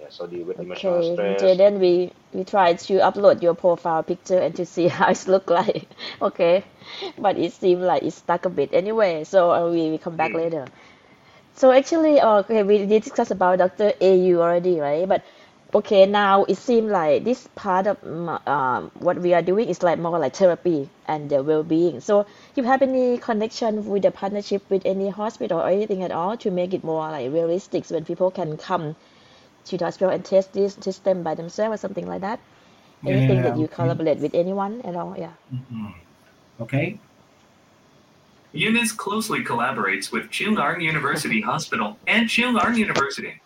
[0.00, 4.04] yeah so deal with emotional Okay, stress Jaden, we we tried to upload your profile
[4.04, 5.88] picture and to see how it look like.
[6.22, 6.64] Okay,
[7.18, 9.24] but it seemed like it's stuck a bit anyway.
[9.24, 10.36] So uh, we we come back Mm.
[10.36, 10.70] later.
[11.58, 13.92] So actually, uh, okay, we did discuss about Dr.
[14.00, 15.06] AU already, right?
[15.06, 15.24] But
[15.74, 17.98] okay, now it seems like this part of
[18.46, 22.00] um, what we are doing is like more like therapy and the well-being.
[22.00, 26.36] So, you have any connection with the partnership with any hospital or anything at all
[26.38, 28.96] to make it more like realistic when people can come
[29.66, 32.40] to the hospital and test this system by themselves or something like that?
[33.06, 33.74] Anything that Yeah, you okay.
[33.74, 35.14] collaborate with anyone at all?
[35.18, 35.34] Yeah.
[35.52, 35.94] Mhm.
[36.60, 37.00] Okay.
[38.58, 43.40] UNIS closely collaborates with Chungarng University Hospital and Chungarng University.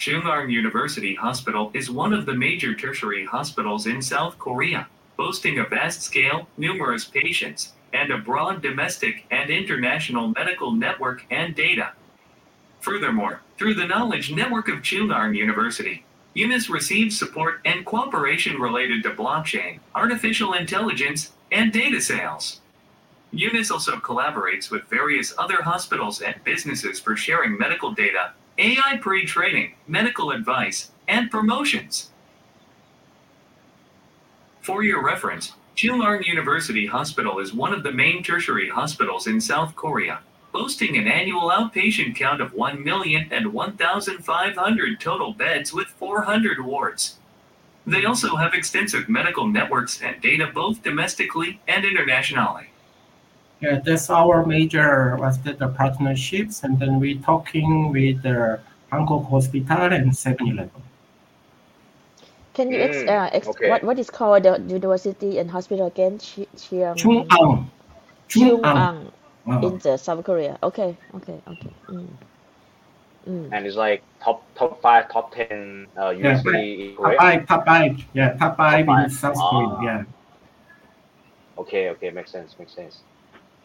[0.00, 5.64] Chungarng University Hospital is one of the major tertiary hospitals in South Korea, boasting a
[5.64, 11.92] vast scale, numerous patients, and a broad domestic and international medical network and data.
[12.80, 19.10] Furthermore, through the knowledge network of Chungarng University, UNIS receives support and cooperation related to
[19.10, 22.60] blockchain, artificial intelligence, and data sales.
[23.32, 29.24] UNIS also collaborates with various other hospitals and businesses for sharing medical data, AI pre
[29.24, 32.10] training, medical advice, and promotions.
[34.62, 39.76] For your reference, Chularng University Hospital is one of the main tertiary hospitals in South
[39.76, 40.20] Korea,
[40.52, 47.18] boasting an annual outpatient count of 1 million and 1,500 total beds with 400 wards.
[47.86, 52.70] They also have extensive medical networks and data both domestically and internationally.
[53.60, 59.24] Yeah, that's our major what's the, the partnerships, and then we're talking with the Bangkok
[59.30, 60.70] Hospital and 7-Eleven.
[62.52, 63.68] Can you ex- Mm, uh, ex- okay.
[63.70, 66.18] what what is called the university and hospital again?
[66.18, 67.68] Chi- Chiang Chung Ang.
[68.28, 69.12] Chung Chung Ang.
[69.46, 70.58] Ang in the South Korea.
[70.62, 71.72] Okay, okay, okay.
[71.88, 72.08] Mm.
[73.28, 73.48] Mm.
[73.52, 78.04] and it's like top top five top ten uh, university in Korea Popeye, Popeye.
[78.14, 79.68] Yeah, top five in South Korea.
[79.68, 79.82] Ah.
[79.82, 80.02] Yeah.
[81.58, 83.00] okay okay makes sense makes sense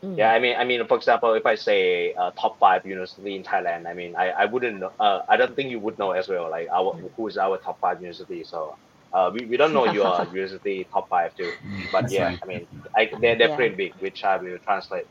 [0.05, 0.17] Mm.
[0.19, 3.43] Yeah, I mean, I mean, for example, if I say uh, top five university in
[3.43, 4.93] Thailand, I mean, I, I wouldn't know.
[5.01, 6.51] Uh, I don't think you would know as well.
[6.51, 8.45] Like our who is our top five university.
[8.45, 8.77] So
[9.13, 11.51] uh, we, we don't know your university top five too.
[11.93, 12.39] But That's yeah, right.
[12.43, 12.63] I mean,
[12.95, 13.57] I, they're they're Yeah.
[13.57, 15.07] pretty big, which I will translate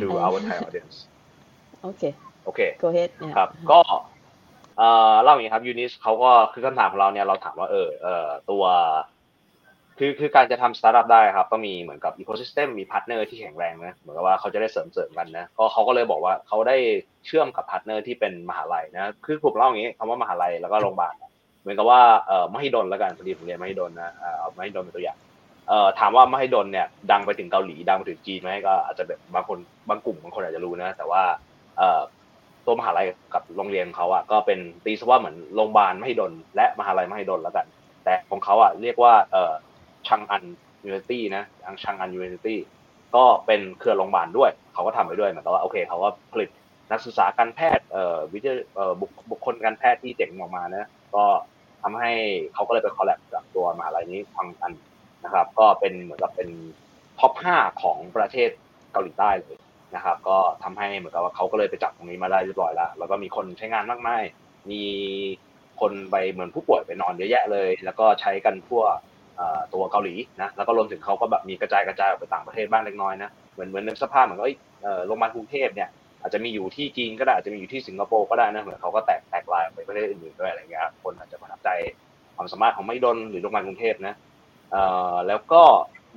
[0.00, 0.22] to Mm.
[0.26, 1.08] our Thai audience.
[1.84, 2.12] Okay,
[2.50, 2.70] Okay.
[2.80, 3.10] go ahead.
[3.20, 3.34] Yeah.
[3.36, 3.80] ครับก็
[4.78, 8.64] เอ่อเล่าอย่างนี้ครับยูนิสเขาก็คือคำถามของเราเนี่ยเราถามว่าเออเออตัว
[10.03, 16.77] คือคือการจะทำสตาร์ทอัพได้ครับต้องมีเหมือนกับ ecosystem มี partner ที่แข็งแรงนะเหมือนกับว่าเขาจะได้เสริมเสริมกันนะก็เขาก็เลยบอกว่าเขาได้
[17.25, 21.13] เชื่อมกับ partner ที่เป็นมหาลัยนะคือผมเล่าอย่างนี้คำว่ามหาลัยแล้วก็โรงพยาบาล
[21.61, 25.17] เหมือนกับว่าเอ่อมหิดลแล้วกันพอดีผมเรียนมหิดลนะเอ่อมหิดลเป็นตัวอย่าง
[25.67, 29.57] เอ่อถามว่ามหิดลเนี่ยดังไปถึงเกาหลีดังไปถึงจีนไหมก็อาจจะแบบบางคน
[29.89, 31.21] บางกลุ่มบางคนอาจจะรู้นะ แต่ว่า
[31.77, 32.01] เอ่อ
[32.65, 37.65] ตัวมหาลัยกับโรงเรียนเขาอะก็เป็นตีซะว่าเหมือนโรงพยาบาลมหิดลและมหาลัยมหิดลแล้วกัน
[38.03, 39.53] แต่ของเขาอะเรียกว่าเอ่อ
[40.07, 40.43] ชังอัน
[40.85, 42.59] University นะทางชังอัน University
[43.15, 46.49] ก็เป็นเครือโรงพยาบาลด้วย เขาก็ทำไปด้วยเหมือนกับว่าโอเคเขาก็ผลิต
[46.91, 48.91] นักศึกษาการแพทย์เอ่อวิทยาเอ่อ
[49.31, 51.25] บุคคลการแพทย์ที่เจ๋งออกมานะก็
[51.81, 52.11] ทำให้
[52.53, 54.73] เขาก็เลยไปคอลแลบกับตัวมหาลัยนี้ชังอัน
[55.23, 56.49] นะครับ ก็เป็นเหมือนกับเป็น
[57.19, 58.49] ท็อปห้าของประเทศ
[58.91, 59.57] เกาหลีใต้เลย
[59.95, 64.23] นะครับ ก็ทำให้เหมือนกับว่าเขาก็เลยไปจับตรงนี้มาได้เรียบร้อยแล้วแล้วก็มีคนใช้งานมากมาย
[64.71, 64.83] มี
[65.81, 68.83] คนไปเหมือนผู้ป่วยไปนอนเยอะแยะเลย แล้วก็ใช้กันทั่ว
[69.73, 74.53] ตัวเกาหลีนะแล้วก็รวมถึงเขาก็แบบมีกระจายกระจายออกไปต่างประเทศบ้างเล็กน้อยนะเหมือนเหมือนในสภาพเหมือนกับเอ้
[75.07, 75.89] โรงพยาบาลกรุงเทพเนี่ย
[76.21, 81.69] อาจจะมีอยู่ที่จีนก็ได้อาจจะมีอยู่ที่สิงคโปร์ก็ได้นะเหมือนเขาก็แตกแตกลายออกไปประเทศอื่นๆด้วยอะไรเงี้ยคนอาจจะประทับใจ
[82.35, 84.15] ความสามารถของมหิดลหรือโรงพยาบาลกรุงเทพนะ
[85.27, 85.63] แล้วก็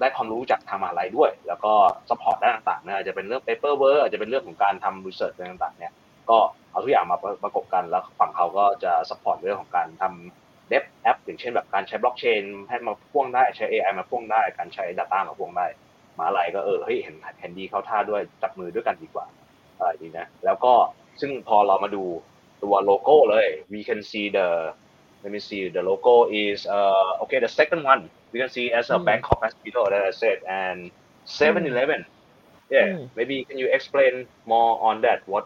[0.01, 1.73] ได้ความรู้จากทางมหาลัยด้วย แล้วก็
[2.09, 5.93] support ด้านต่างๆเนี่ยอาจจะเป็นเรื่อง paper work อาจจะเป็นเรื่องของการทำ research อะไรต่างๆเนี่ย
[6.31, 6.39] ก็
[6.71, 15.67] เอาทุกอย่างมาประกบกันแล้วฝั่งเขาก็จะ support เรื่องของการทำ dev app อย่างเช่นแบบการใช้ blockchain ให้มาพ่วงได้ใช้ AI มาพ่วงได้ การใช้ data มาพ่วงได้
[16.19, 19.27] มหาลัยก็เออเฮ้ยเห็นเห็นดีเข้าท่าด้วยจับมือด้วยกันดีกว่า
[19.79, 20.75] อะไรดีนะแล้วก็
[21.21, 22.05] ซึ่งพอเรามาดู
[22.63, 24.47] ตัวโลโก้เลย we can see the
[25.23, 28.03] let me see the logo is uh okay the second one
[28.33, 29.05] we can see as a Mm.
[29.07, 30.79] Bangkok hospital that I said and
[31.39, 32.01] 7-Eleven
[32.77, 33.05] yeah Mm.
[33.19, 34.13] maybe can you explain
[34.53, 35.45] more on that what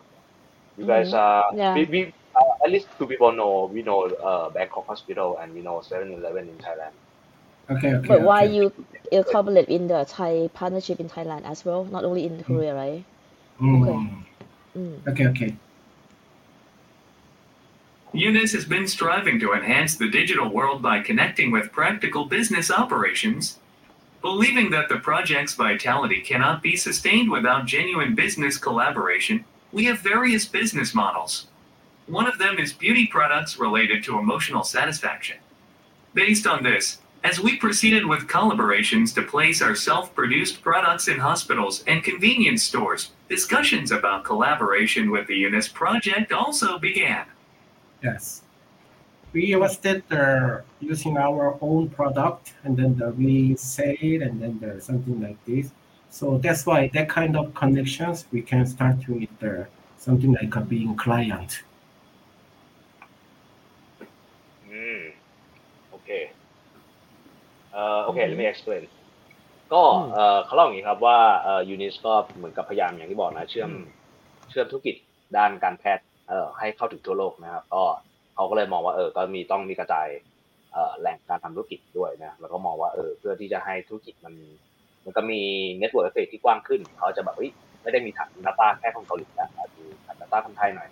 [0.79, 1.75] you guys uh Yeah.
[1.77, 2.01] we, we
[2.41, 6.49] uh, at least two people know we know uh Bangkok hospital and we know 7-Eleven
[6.49, 6.95] in Thailand
[7.71, 8.09] Okay, okay.
[8.09, 8.55] But why okay.
[8.55, 8.73] you
[9.13, 13.05] you collaborate in the Thai partnership in Thailand as well, not only in Korea, right?
[13.61, 13.83] Mm.
[13.83, 13.99] Okay.
[14.77, 15.09] Mm.
[15.09, 15.57] Okay, okay.
[18.15, 23.59] UNIS has been striving to enhance the digital world by connecting with practical business operations.
[24.23, 30.47] Believing that the project's vitality cannot be sustained without genuine business collaboration, we have various
[30.47, 31.47] business models.
[32.09, 35.37] One of them is beauty products related to emotional satisfaction.
[36.15, 41.19] Based on this, as we proceeded with collaborations to place our self produced products in
[41.19, 47.27] hospitals and convenience stores, discussions about collaboration with the UNIS project also began.
[48.03, 48.43] Yes.
[49.35, 54.85] We invested uh, using our own product and then the, we it and then there's
[54.85, 55.73] something like this.
[56.09, 59.65] So that's why that kind of connections we can start with uh,
[59.99, 61.65] something like a being client.
[67.73, 68.83] เอ่อโอเค let me explain
[69.73, 73.71] ก็อืมเอ่อเขาเล่าอย่างนี้ครับว่าเอ่อ Younis ก็เหมือนกับพยายามอย่างที่บอกนะเชื่อม
[74.51, 74.97] เชื่อมธุรกิจ
[75.37, 77.83] ด้านการแพทย์เอ่อให้เข้าถึงทั่วโลกนะครับก็
[78.35, 80.09] เขาก็เลยมองว่าเออก็มีต้องมีกระจาย
[80.73, 84.35] เอ่อแหล่งการทำธุรกิจด้วยนะแล้วก็มองว่าเออเพื่อที่จะให้ธุรกิจมัน
[85.05, 85.41] มันก็มี
[85.79, 87.51] network effect ที่กว้างขึ้นเขาจะแบบเฮ้ย
[87.83, 90.89] ไม่ได้มีฐาน data แค่คนเกาหลีนะอาจจะมีฐาน data คนไทยหน่อย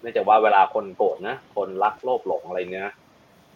[0.00, 2.88] เนื่องจากว่าเวลาคนโกรธนะคนรักโลภหลงอะไรเนี่ย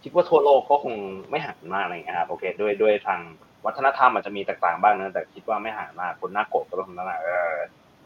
[0.03, 0.95] คิดว่าทั่วโลกก็คง
[1.31, 3.21] ไม่ห่างมากอะไรเงี้ยครับโอเคด้วยด้วยทาง
[3.67, 7.55] วัฒนธรรมอาจจะมีแตกต่างบ้างนะแต่คิดว่าไม่ห่างมากคนหน้าโกรธก็ต้องหน้าเออ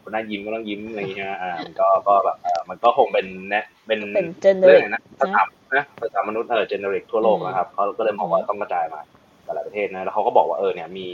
[0.03, 4.27] คนหน้ายิ้มก็ต้องยิ้มอะไรเงี้ยอ่ามันก็ก็แบบเออมันก็คงเป็นแนะเป็นเป็น
[4.61, 5.43] เรื่อง generic นะภาษา
[5.77, 9.01] นะภาษามนุษย์เออเจเนริกทั่วโลกนะครับเขาก็เลยมองว่าต้องกระจายมา
[9.45, 11.07] แต่ละประเทศนะแล้วเขาก็บอกว่าเออเนี่ยมี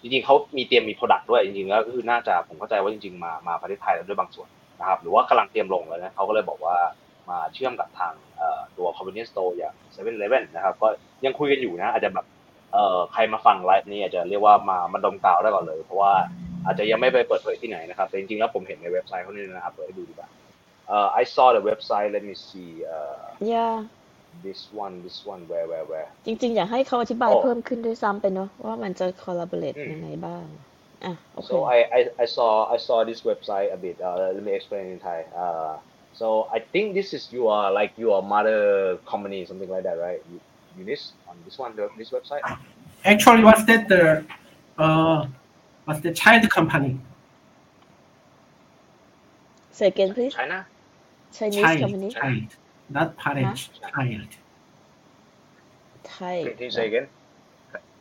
[0.00, 4.48] จริงๆเขามีเตรียมมีโปรดักต์ด้วยจริงๆแล้วก็คือน่าจะผมเข้าใจว่าจริง ๆ มามาประเทศไทยแล้วด้วยบางส่วน
[4.80, 6.76] นะครับหรือว่ากำลังเตรียมลงแล้วนะเขาก็เลยบอกว่า
[7.30, 10.88] มาเชื่อมกับทางเอ่อตัว convenience store อย่าง7 e เ e ่ e นะครับก็
[11.24, 12.26] ยังคุยกันอยู่นะ อาจจะแบบ
[12.72, 16.12] เอ่อใครมาฟังไลฟ์นี้อาจจะเรียกว่ามามาดมกาวได้ก่อนเลย เพราะว่า
[16.66, 20.28] อาจจะยังไม่ไปเปิดเผยที่ไหนนะครับแต่จริงๆแล้วผมเห็นในเว็บไซต์เขานี่นะครับเปิดให้ดูดีกว่า
[20.88, 23.22] เอ่อ I saw the website let me see เอ่อ
[23.54, 23.74] Yeah
[24.46, 30.44] this one this one where where where จริงๆ อยากให้เขาอธิบายโอ้เพิ่มขึ้นด้วยซ้ำไปเนาะว่ามันจะ collaborate อืมยังไงบ้าง
[31.04, 34.44] อะ โอเค so I, I I saw I saw this website a bit uh, let
[34.48, 35.74] me explain in Thai uh,
[36.22, 40.22] so I think this is your like your mother company something like that right?
[40.30, 40.38] You,
[40.78, 42.42] Eunice on this one this website?
[43.04, 44.24] Actually, what's that the
[44.78, 45.26] uh,
[45.84, 46.92] what's the child company?
[49.72, 50.32] say again please.
[50.32, 50.64] China?
[51.32, 52.10] Chinese Child, company?
[52.12, 52.48] child,
[52.88, 54.30] not parent, child,
[56.04, 56.44] Thai.
[56.44, 57.06] Can, can you say again?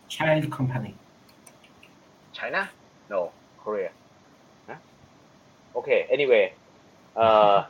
[0.09, 0.93] Child company.
[2.34, 2.69] China?
[3.09, 3.32] No
[3.63, 3.89] Korea.
[4.67, 4.76] Huh?
[5.76, 6.53] okay anyway
[7.15, 7.63] uh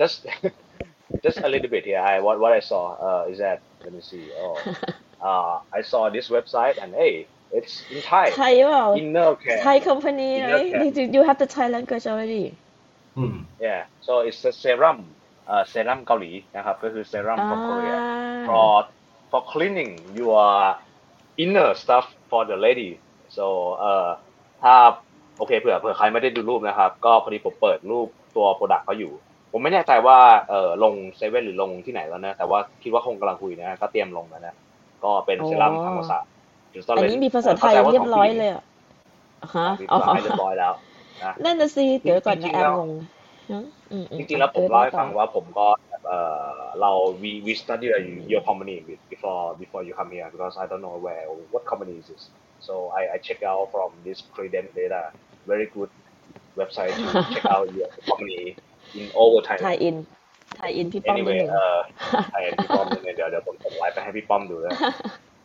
[0.00, 0.18] just
[1.24, 2.00] just a little bit here.
[2.10, 4.24] I what what I saw uh, is that let me see.
[4.42, 4.54] Oh,
[5.28, 7.14] uh, I saw this website and hey,
[7.58, 8.24] it's in Thai.
[8.38, 9.60] ไทยเปล่า Inner care.
[9.62, 10.84] ไทย company Inner right care.
[10.96, 12.44] you you have the Thai language already
[13.18, 13.38] Hmm.
[13.66, 13.80] Yeah.
[14.06, 14.98] So it's a serum.
[15.52, 17.96] Uh, serum เกาหลีนะครับก็คือ serum อ่า from Korea
[18.48, 18.70] for
[19.30, 20.42] for cleaning your
[21.44, 22.90] inner stuff for the lady.
[23.36, 23.44] So
[23.76, 24.08] เอ่อ
[24.62, 24.74] ถ้า
[25.38, 29.12] โอเคเผื่อเผื่อใครไม่ได้ดูรูปนะครับ ก็พอดีผมเปิดรูปตัวโปรดักต์เขาอยู่
[29.52, 30.18] ผมไม่แน่ใจว่า
[30.48, 34.54] เออลงเซเว่นหรือลงที่ไหนแล้วนะ แต่ว่าคิดว่าคงกำลังคุยนะ ก็เตรียมลงแล้วนะ
[35.04, 36.32] ก็เป็นเซรั่มอ๋อธรรมศาสตร์
[36.96, 38.62] อันนี้มีภาษาไทยเรียบร้อยเลยอะ
[39.54, 40.72] ฮะมีอ๋อภาษาไทยเรียบร้อยแล้ว
[41.24, 42.90] นะนั่นน่ะสิเดี๋ยวก่อนจรินะงๆแอแล้บวงง
[43.50, 45.66] ฮะอืมอืมจริงๆแล้วผมออเล่าให้ต่อฟังว่าผมก็
[46.06, 46.20] เอ่
[46.54, 46.92] อเรา
[47.22, 47.86] we we study
[48.32, 48.76] your company
[49.12, 51.24] before before you come here because I don't know where
[51.54, 52.24] what company is this
[52.66, 55.02] so I I check out from this credent data
[55.52, 55.92] very good
[56.60, 58.42] website to check out your company
[58.98, 59.96] in over ไทย Thailand อิน
[60.56, 61.78] ไทยอินพี่ป้อมนิด anyway นึงเอ่อ
[62.32, 64.70] ไทยพี่ป้อมเนี่ยเดี๋ยวเดี๋ยวผมส่งไลน์ไปให้พี่ป้อมดูนะ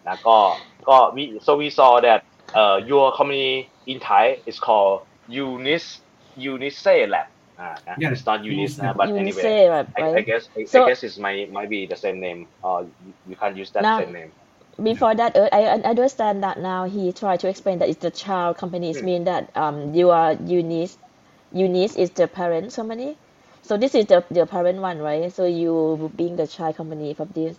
[0.08, 0.38] นะก็
[0.90, 2.20] ก็ we so we saw that
[2.62, 3.50] uh your company
[3.92, 4.96] in Thai is called
[5.44, 5.86] Unis
[6.52, 7.28] Unice Lab
[7.60, 8.96] อ่านะ Yeah, it's not Unis Unice นะ Lab.
[9.00, 11.70] but ยูนิ anyway เซ่แบบ I, I right guess I, So- I guess it might might
[11.76, 12.40] be the same name.
[12.68, 14.32] Uh, you, you can't use that Now- same name.
[14.92, 18.14] before that uh, I I understand that now he tried to explain that it's the
[18.24, 19.08] child companies Hmm.
[19.10, 20.94] mean that um you are Eunice
[21.62, 23.10] Eunice is the parent company
[23.64, 25.32] so this is the the parent one right?
[25.32, 27.58] So you being the child company from this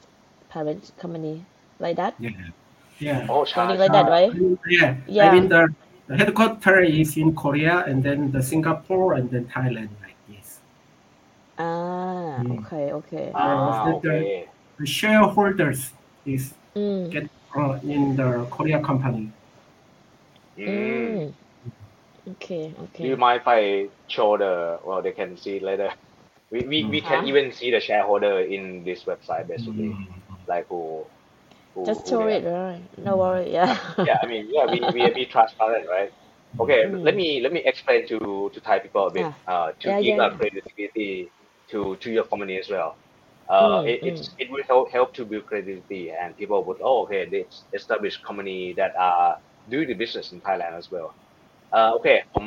[0.51, 1.45] parent company
[1.81, 2.15] like that?
[2.21, 2.31] Yeah.
[3.01, 3.27] Yeah.
[3.29, 4.31] Oh, something like that right?
[4.69, 4.95] Yeah.
[5.09, 5.75] Yeah i mean the,
[6.07, 10.61] the headquarters is in korea and then the singapore and then thailand like this
[11.59, 12.61] ah mm.
[12.61, 13.27] okay okay.
[13.35, 14.47] Ah, so okay.
[14.79, 15.91] The, the, shareholders
[16.27, 17.11] is mm.
[17.11, 19.31] get uh, in the korea company.
[20.59, 20.67] Mm.
[20.67, 21.33] mm.
[22.29, 23.07] Okay, okay.
[23.07, 25.93] You mind if I show the, well, they can see later.
[26.51, 26.91] We, we, mm-hmm.
[26.91, 27.27] we can uh-huh.
[27.27, 30.35] even see the shareholder in this website, basically, mm-hmm.
[30.47, 31.05] like who...
[31.75, 32.81] who Just show it, right?
[33.05, 33.79] No worry, yeah.
[33.99, 36.13] yeah, I mean, yeah, we, we be transparent, right?
[36.61, 37.03] Okay, mm.
[37.03, 39.33] let me let me explain to, to Thai people a bit Yeah.
[39.49, 41.31] uh, to yeah, give yeah, a credibility
[41.71, 42.97] to, to your company as well.
[43.49, 44.31] Uh, mm, it, mm.
[44.39, 47.45] it will help, help to build credibility and people would oh okay they
[47.75, 51.13] establish company that uh, are doing the business in Thailand as well
[51.75, 52.45] เอ่อโอเค ผม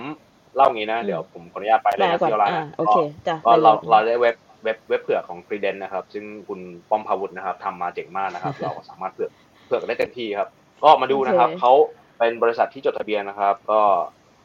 [0.56, 2.98] เล่างี้นะอืมเดี๋ยวผมขออนุญาตไปเลยได้นะก่อนที่ร้านอ่านะโอเค
[3.28, 6.60] จ้ะก็ไปเลเรายเราได้เว็บเว็บเว็บเผือกของ c r e d e n นะครับ ซึ่งคุณ
[6.90, 9.32] ป้อมพาวุฒินะครับทำมาเจ๋งมากนะครับ เราสามารถเผือก
[9.66, 10.50] เผือกได้เต็มที่ครับ
[10.84, 11.74] ก็มาดูนะครับโอเคเขา
[12.18, 13.82] เป็นบริษัทที่จดทะเบียนนะครับ ก็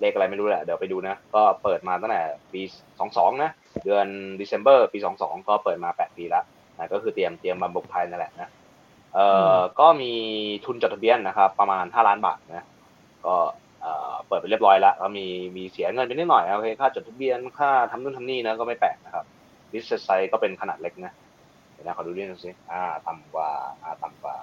[0.01, 2.23] เลขอะไรไม่รู้แหละเดี๋ยวไปดูนะ ก็เปิดมาตั้งแต่
[2.53, 2.61] ปี
[3.03, 3.51] 22 นะ
[3.85, 4.07] เดือน
[4.41, 6.45] December ปี 22 ก็เปิดมา 8 ปีแล้ว
[6.77, 8.49] นะก็คือเตรียมเตรียมบำรุงไทยนั่นแหละนะ
[9.15, 10.13] เอ่ออก็มี
[10.65, 12.67] ทุนจดทะเบียนนะครับ ประมาณ 5 ล้านบาทนะ
[13.27, 13.35] ก็
[13.83, 15.27] เอ่อเปิดไปเรียบร้อยแล้วก็มี
[15.57, 19.25] มีเสียเงินไปนิดหน่อยโอเคค่าจดทะเบียนค่าทำนู่นทำนี่นะก็ไม่แปลกนะครับ
[19.73, 21.13] ไซส์ก็เป็นขนาดเล็กนะ
[21.73, 23.51] เดี๋ยวนะขอดูนิดนึงสิอ่าต่ำกว่า
[23.83, 24.35] อ่าต่ำกว่า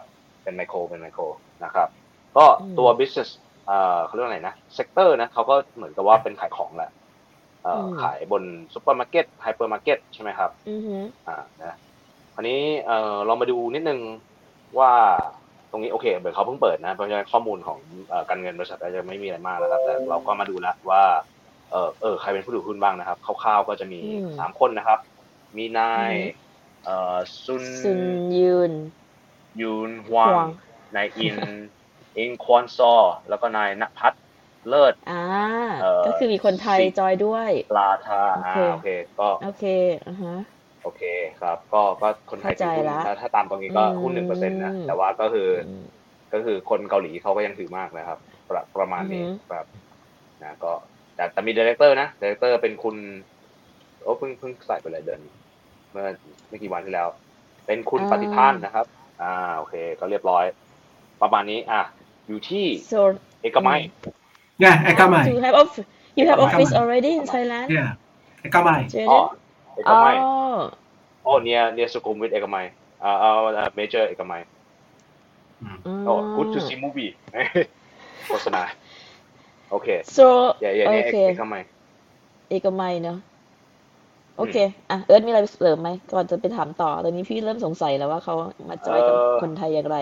[0.44, 1.24] เป็นไมโครเป็นไมโคร
[1.64, 1.90] นะครับ
[2.38, 3.30] ก็อืมตัว business
[3.66, 6.92] เอ่อเขาเรียกว่าไงนะ sector นะเขาก็เหมือนกับว่าเป็นขายของแหละ
[7.64, 11.76] เอ่ออมขายบนซูเปอร์มาร์เก็ตไฮเปอร์มาร์เก็ตใช่ไหมครับอือฮึอ่านะ
[12.34, 14.00] คราวนี้เอ่อเรามาดูนิดนึง
[14.80, 14.92] ว่า
[15.72, 21.04] ตรงนี้โอเคเหมือนเขาเพิ่งเปิดนะเพราะฉะนั้นข้อมูลของเอ่อการเงินบริษัทอาจจะไม่มีอะไรมากนะครับ แต่เราก็มาดูแล้วว่า
[21.72, 25.00] เออเออใครเป็นผู้ถือหุ้นบ้างนะครับคร่าวๆก็จะมีอืมสามคนนะครับ
[25.58, 26.24] มีนายอือฮึ
[26.84, 28.02] เอ่อซุนซุน
[28.36, 28.74] ยุน
[29.62, 30.50] ยูนฮวางฮวาง
[30.96, 31.38] นายอิน
[32.18, 32.94] อินควอนซอ
[33.30, 34.24] แล้วก็นายณพัฒน์
[34.68, 35.14] เลิศอ่า
[35.78, 38.88] เอ่อก็คือมีคนไทยสิจอยด้วยปลาทาโออ่าเคโอเค
[39.20, 39.62] ก็โอเค
[40.06, 40.32] อ่าฮะ
[40.84, 41.02] โอเค
[41.42, 45.86] ครับ ก็ก็คนไทยถือหุ้นเข้าใจละถ้าถ้าตามตรงนี้ก็หุ้นหนึ่งเปอร์เซ็นต์นะอืมแต่ว่าก็คือออืม
[46.34, 48.20] ก็คือคนเกาหลีเขาก็ยังถือมากนะครับ
[48.50, 49.66] ประประมาณนี้อือฮึครับ
[50.44, 50.72] นะก็
[51.16, 52.96] แต่แต่มีดีเลกเตอร์นะดีเลกเตอร์เป็นคุณ
[54.02, 55.22] โอ้เพิ่งเพิ่งใส่ไปเลยเดือน
[55.92, 56.08] เมื่อ
[56.50, 57.08] ไม่กี่วันที่แล้ว
[57.68, 58.86] เป็นคุณปฏิพานนะครับ
[59.22, 60.46] อ่าโอเค ก็เรียบร้อย
[61.22, 61.82] ประมาณนี้อะ
[62.28, 63.02] อยู่ที่ so
[63.42, 63.82] เอกมัย
[64.66, 65.24] Yeah, you Ekamai.
[65.46, 65.72] have off
[66.18, 66.46] you have Ekamai.
[66.46, 67.90] office already in Thailand Yeah,
[68.48, 68.80] Ekamai.
[68.92, 69.39] เจอ๋เดอน
[69.80, 70.16] เอกอ๋อมัย
[71.26, 72.66] อ๋อเนี่ยเนี่ยสุขุมวิทเอกมัย
[73.04, 73.32] อ่าเอา
[73.76, 74.42] เมเจอร์เอกมัย
[75.62, 75.80] Mm.
[76.06, 77.12] โอ้ good to see movie
[78.28, 78.64] โฆษณา
[79.72, 80.28] โอเค so
[80.62, 81.64] อย่าอย่าโอเนี่ยเคเอกมัย
[82.50, 83.18] เอกมัยเนาะ
[84.38, 84.56] โอเค
[84.90, 88.36] อะ เอิร์ธมีอะไรเสริมไหม ก่อนจะไปถามต่อ ตอนนี้พี่เริ่มสงสัยแล้วว่าเขา
[88.70, 89.98] มาจอยกับเอ่อคนไทยอย่างไร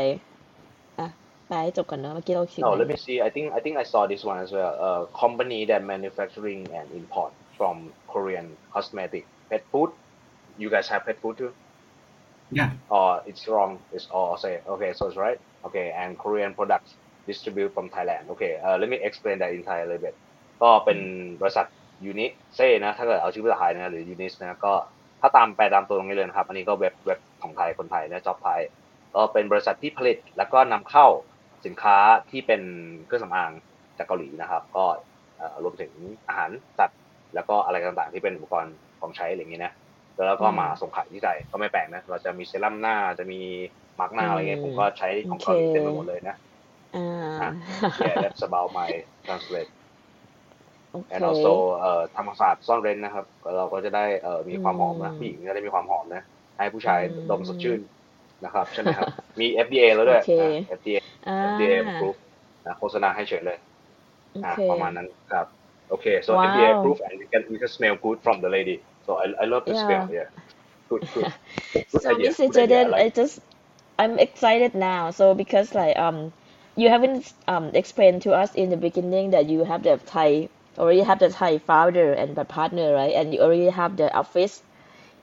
[0.99, 1.07] อะ
[1.47, 3.21] ไปให้จบก่อนเนาะ เมื่อกี้เราคิด No, let me see.
[3.21, 4.73] I think I think I saw this one as well.
[4.89, 9.89] A company that manufacturing and import from Korean cosmetic pet food.
[10.57, 11.51] You guys have pet food too?
[12.51, 12.71] Yeah.
[12.89, 13.79] Or it's wrong?
[13.95, 14.91] It's all say okay.
[14.97, 15.39] So it's right.
[15.67, 16.91] Okay, and Korean products
[17.27, 18.29] distribute from Thailand.
[18.33, 18.53] Okay.
[18.65, 20.15] Uh, let me explain that in Thai a little bit.
[20.63, 20.99] ก็เป็น
[21.41, 21.65] บริษัท
[22.05, 22.25] ยูนิ
[22.55, 24.73] เซ่นะถ้าเกิดเอาชื่อภาษาไทยนะหรือยูนิสนะก็
[25.21, 28.61] ถ้าตามแปลตามตัวตรงนี้เลยนะครับ อันนี้ก็เว็บเว็บของไทยคนไทยนะจ็อบไทย
[29.15, 31.05] ก็เป็นบริษัทที่ผลิตแล้วก็นำเข้า
[31.65, 31.97] สินค้า
[32.29, 32.61] ที่เป็น
[33.05, 33.51] เครื่องสำอาง
[33.97, 34.85] จากเกาหลีนะครับ ก็
[35.37, 35.91] เอ่อรวมถึง
[36.27, 36.99] อาหารสัตว์
[37.35, 39.73] แล้วก็อะไรต่างๆ ที่เป็นอุปกรณ์ ของใช้อะไรอย่างนี้นะ
[40.27, 43.39] แล้วก็มาส่งขายที่ไทยก็ไม่แปลกนะ เราจะมีเซรั่มหน้าจะมี
[43.99, 46.35] มาร์กหน้าอะไรเงี้ยผมก็ใช้ของเกาหลีเต็มไปหมดเลยนะ
[46.95, 47.49] อ่า
[48.01, 48.89] yeah that's about my
[49.25, 49.71] translate
[50.91, 53.25] โอเค and also เอ่อทำความสะอาดซ่อนเร้นนะครับ
[53.57, 56.23] เราก็จะได้เอ่อมีความหอมนะอืมผู้หญิงจะได้มีความหอมนะ
[56.57, 57.79] ให้ผู้ชายอืมดมสดชื่น
[58.45, 59.07] นะครับใช่ไหมครับ
[59.39, 62.19] มี FDA แล้วด้วยโอเคนะ FDA อ่า FDA approved
[62.65, 63.57] นะโฆษณาให้เฉยเลย
[64.31, 65.47] โออะเคประมาณนั้นครับ
[65.91, 66.43] Okay, so wow.
[66.43, 68.85] FDA approved, and you can you can smell good from the lady.
[69.01, 69.75] So I, I love the yeah.
[69.75, 70.07] smell.
[70.11, 70.27] Yeah,
[70.89, 71.27] good, good.
[71.91, 72.35] good so idea.
[72.39, 72.45] Mr.
[72.49, 72.95] Jaden, like.
[72.95, 73.39] I just
[73.99, 75.11] I'm excited now.
[75.11, 76.33] So because like um,
[76.75, 81.01] you haven't um explained to us in the beginning that you have the Thai already
[81.01, 83.13] have the Thai founder and partner, right?
[83.15, 84.63] And you already have the office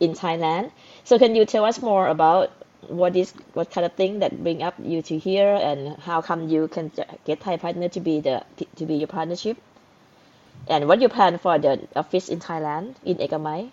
[0.01, 0.71] in Thailand.
[1.05, 2.51] So can you tell us more about
[2.89, 6.49] what is what kind of thing that bring up you to here, and how come
[6.49, 6.91] you can
[7.25, 8.43] get Thai partner to be the
[8.77, 9.57] to be your partnership?
[10.69, 13.71] And what you plan for the office in Thailand in Ekamai?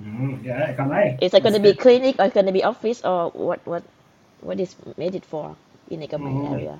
[0.00, 3.64] Mm, yeah, Is it going to be clinic or going to be office or what
[3.64, 3.84] what
[4.40, 5.56] what is made it for
[5.88, 6.52] in Ekamai Mm.
[6.52, 6.78] area?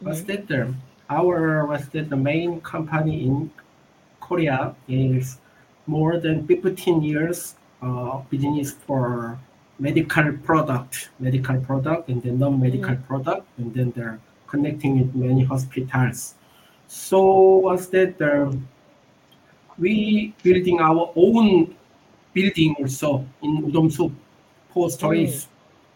[0.00, 0.74] What's that the
[1.08, 3.50] our what's that the main company in
[4.20, 5.38] Korea is
[5.86, 9.38] more than 15 years uh, business for
[9.78, 16.34] medical product, medical product, and then non-medical product, and then they're connecting with many hospitals.
[16.88, 17.20] So
[17.68, 18.58] what's that the
[19.78, 21.76] we building our own
[22.32, 24.12] building also in Udomsuk,
[24.72, 25.48] four stories.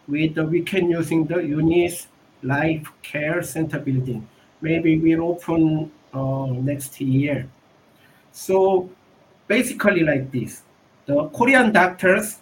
[0.07, 2.07] With the, we can using the Unis
[2.43, 4.27] Life Care Center building.
[4.61, 7.49] Maybe we'll open uh, next year.
[8.31, 8.89] So
[9.47, 10.61] basically like this,
[11.05, 12.39] the Korean doctors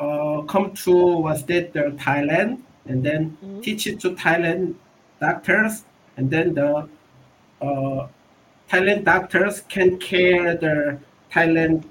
[0.00, 3.62] uh, come to what's that the Thailand and then Mhm.
[3.62, 4.74] teach it to Thailand
[5.20, 5.84] doctors
[6.16, 6.88] and then the
[7.64, 8.06] uh,
[8.70, 10.98] Thailand doctors can care the
[11.32, 11.84] Thailand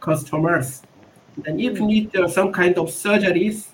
[0.00, 0.82] customers.
[1.46, 1.86] And if Mm.
[1.86, 3.66] need uh, some kind of surgeries,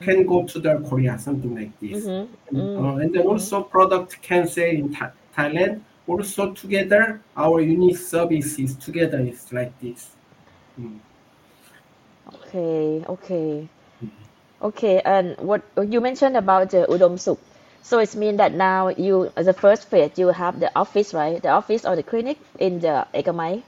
[0.00, 2.04] can go to the Korea, something like this.
[2.06, 2.28] Mhm.
[2.48, 2.78] And, Mm.
[2.80, 5.80] uh, and then also product can say in Tha- Thailand.
[6.08, 10.16] Also together, our unique services together is like this.
[10.80, 10.98] Mm.
[12.34, 13.68] Okay, okay,
[14.62, 15.00] okay.
[15.04, 17.38] And what you mentioned about the Udom Suk.
[17.82, 21.42] So it means that now you, the first phase, you have the office, right?
[21.42, 23.62] The office or the clinic in the Ekamai.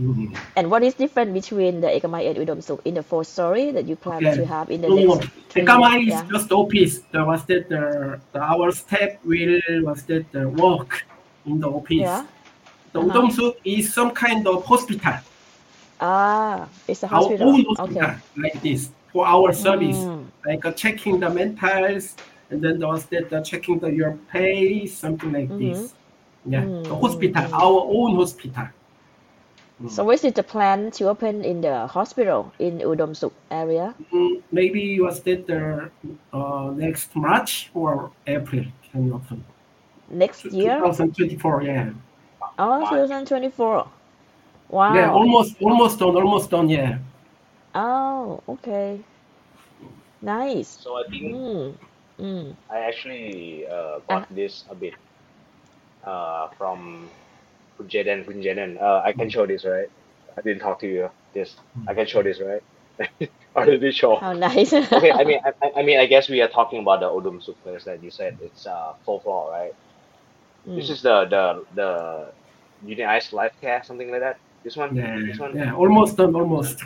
[0.00, 0.36] Mm.
[0.56, 3.86] And what is different between the Ekamai and Udom Suk in the fourth story that
[3.86, 4.36] you plan Okay.
[4.36, 6.02] to have in the No, next three Ekama years?
[6.02, 6.38] is Yeah.
[6.38, 6.98] just office.
[7.12, 11.04] The was that the, the our staff will was that the work
[11.46, 11.98] in the office.
[12.10, 12.26] Yeah.
[12.92, 13.10] The Uh-huh.
[13.10, 15.14] Udomsuk is some kind of hospital,
[16.00, 17.48] Ah, it's a our hospital.
[17.48, 18.14] own hospital, Okay.
[18.36, 20.26] like this for our service, Mm.
[20.46, 22.14] like uh, checking the mentals,
[22.54, 25.94] and then there was that uh, checking the your pay, something like this.
[26.46, 28.68] Yeah, the Mm, hospital, our own hospital.
[29.82, 29.90] Mm.
[29.90, 33.94] So what is the plan to open in the hospital in Udom Suk area?
[34.12, 35.90] Mm, maybe was that the
[36.32, 39.42] uh, next March or April can open.
[40.12, 40.78] Next year?
[40.78, 41.90] 2024, yeah.
[42.58, 42.90] Oh, March.
[42.90, 43.88] 2024.
[44.70, 44.94] Wow.
[44.94, 46.98] Yeah, almost almost done, almost done, yeah.
[47.74, 49.00] Oh, okay.
[50.22, 50.78] Nice.
[50.80, 51.74] so I think Mm.
[52.18, 52.56] Mm.
[52.70, 54.94] I actually uh, got this a bit
[56.04, 57.12] uh, from
[57.76, 58.80] Kun Jaden.
[58.80, 59.88] Uh, I can show this, right?
[60.36, 61.10] I didn't talk to you.
[61.34, 61.56] This
[61.86, 62.62] I can show this, right?
[63.54, 64.20] or did we show?
[64.20, 64.72] How nice.
[64.92, 67.42] okay, I mean, I, I- I mean, I guess we are talking about the Odum
[67.42, 69.72] Soup place that you said it's uh, full floor, right?
[70.74, 70.90] This Mm.
[70.90, 72.32] is the the the
[72.80, 74.38] Unionized Life Care, something like that.
[74.64, 76.82] This one, Yeah, this one, yeah, almost done, almost.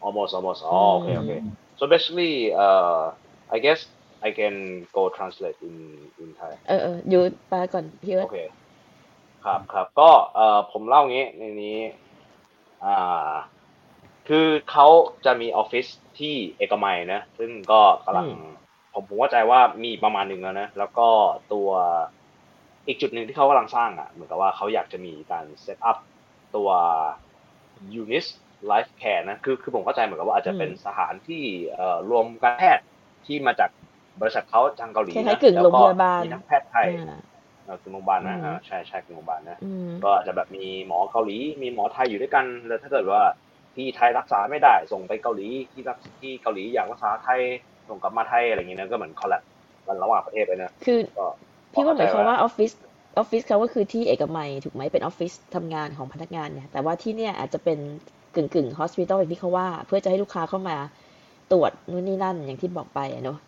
[0.00, 0.62] almost, almost.
[0.64, 1.42] Oh, okay, okay.
[1.76, 3.12] So basically, uh,
[3.56, 3.80] I guess
[4.28, 4.56] I can
[4.96, 5.76] go translate in
[6.22, 6.52] in Thai.
[6.68, 8.40] เออเอออยู่ไปก่อนพี่เอิร์โอเค
[9.44, 11.78] ครับครับก็เอ่อผมเล่างี้ในนี้
[12.84, 13.32] อ่า
[14.28, 14.86] คือเขา
[15.24, 15.86] จะมีออฟฟิศ
[16.18, 18.26] ที่เอกมัยนะ ซึ่งก็กำลัง
[18.94, 21.08] ผมผมเข้าใจว่ามีประมาณหนึ่งแล้วนะ แล้วก็
[21.52, 21.68] ตัว
[22.86, 25.96] อีกจุดหนึ่งที่เขากำลังสร้างอะ เหมือนกับว่าเขาอยากจะมีการ set up
[26.56, 26.68] ตัว
[28.00, 28.26] UNIS
[28.70, 31.44] Life Care นะ คือคือผมเข้าใจเหมือนกับว่าอาจจะเป็นสถานที่
[31.74, 32.84] เอ่อรวมการแพทย์
[33.26, 33.70] ที่มาจาก
[34.20, 37.20] บริษัทเขาทางเกาหลีคล้ายนะๆกึ่งแล้วโรงก็พยาบาลมีนักแพทย์ไทยอ่า
[37.64, 43.20] เออคือโรงพยาบาลนะอืมอ่าใช่ใช่คือโรงพยาบาลนะอืมก็จะแบบมีหมอเกาหลี มีหมอไทยอยู่ด้วยกัน แล้วถ้าเกิดว่า
[43.76, 47.40] ที่ไทยรักษาไม่ได้ ส่งไปเกาหลีที่รักที่เกาหลีอยากรักษาไทย
[47.88, 49.42] ส่งกลับมาไทยอะไรอย่างเงี้ยนะก็เหมือนคอลแลบ
[49.86, 51.26] กันระหว่างประเทศเลยนะคือก็
[51.72, 52.70] พี่ว่าหมายความว่าออฟฟิศ
[53.18, 57.78] ออฟฟิศเขาก็คือที่เอกมัยถูกไหมเป็นออฟฟิศทำงานของพนักงานเนี่ยแต่ว่าที่เนี่ยอาจจะเป็น
[58.34, 60.76] กึ่งกึ่ง hospital อย่างที่เขาว่า เพื่อจะให้ลูกค้าเข้ามา
[61.52, 63.38] ตรวจนู่นนี่นั่นอย่างที่บอกไปอะเนาะ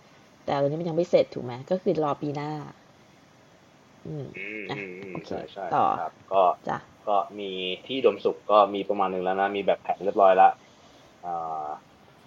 [0.45, 2.51] แต่ตอนนี้มันยังไม่เสร็จถูกไหมก็คือรอปีหน้า
[4.07, 6.37] อืมอืมอะอืมอืมโอเคใช่ใช่ต่อครับก็
[6.67, 6.77] จ้ะ
[7.07, 7.45] ก็มี
[7.87, 10.51] ที่อุดมสุขก็มีประมาณหนึ่งแล้วนะ มีแบบแผนเรียบร้อยแล้ว
[11.25, 11.29] อ่า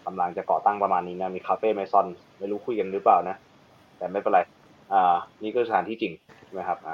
[0.06, 2.08] กำลังจะก่อตั้งประมาณนี้นะ มีคาเฟ่ไมซอน
[2.40, 3.36] ไม่รู้คุยกันหรือเปล่านะ
[3.98, 4.40] แต่ไม่เป็นไร
[4.92, 6.14] อ่า นี่ก็สถานที่จริง
[6.46, 6.94] ใช่ไหมครับ อ่า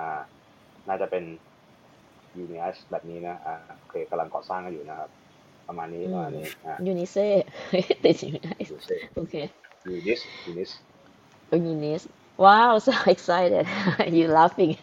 [0.88, 1.24] น่าจะเป็น
[2.38, 5.10] ยูนิสแบบนี้นะ อ่าโอเคกำลังก่อสร้างกันอยู่นะครับ
[5.71, 7.27] ประมาณนี้ประมาณนี้ อ่า ยูนิเซ่
[8.05, 9.35] ติดอยู่ได้ ยูเซ โอเค
[9.89, 10.71] ยูนิสยูนิส
[11.53, 12.09] Oh, Eunice.
[12.37, 13.67] Wow, so excited.
[14.09, 14.77] you laughing.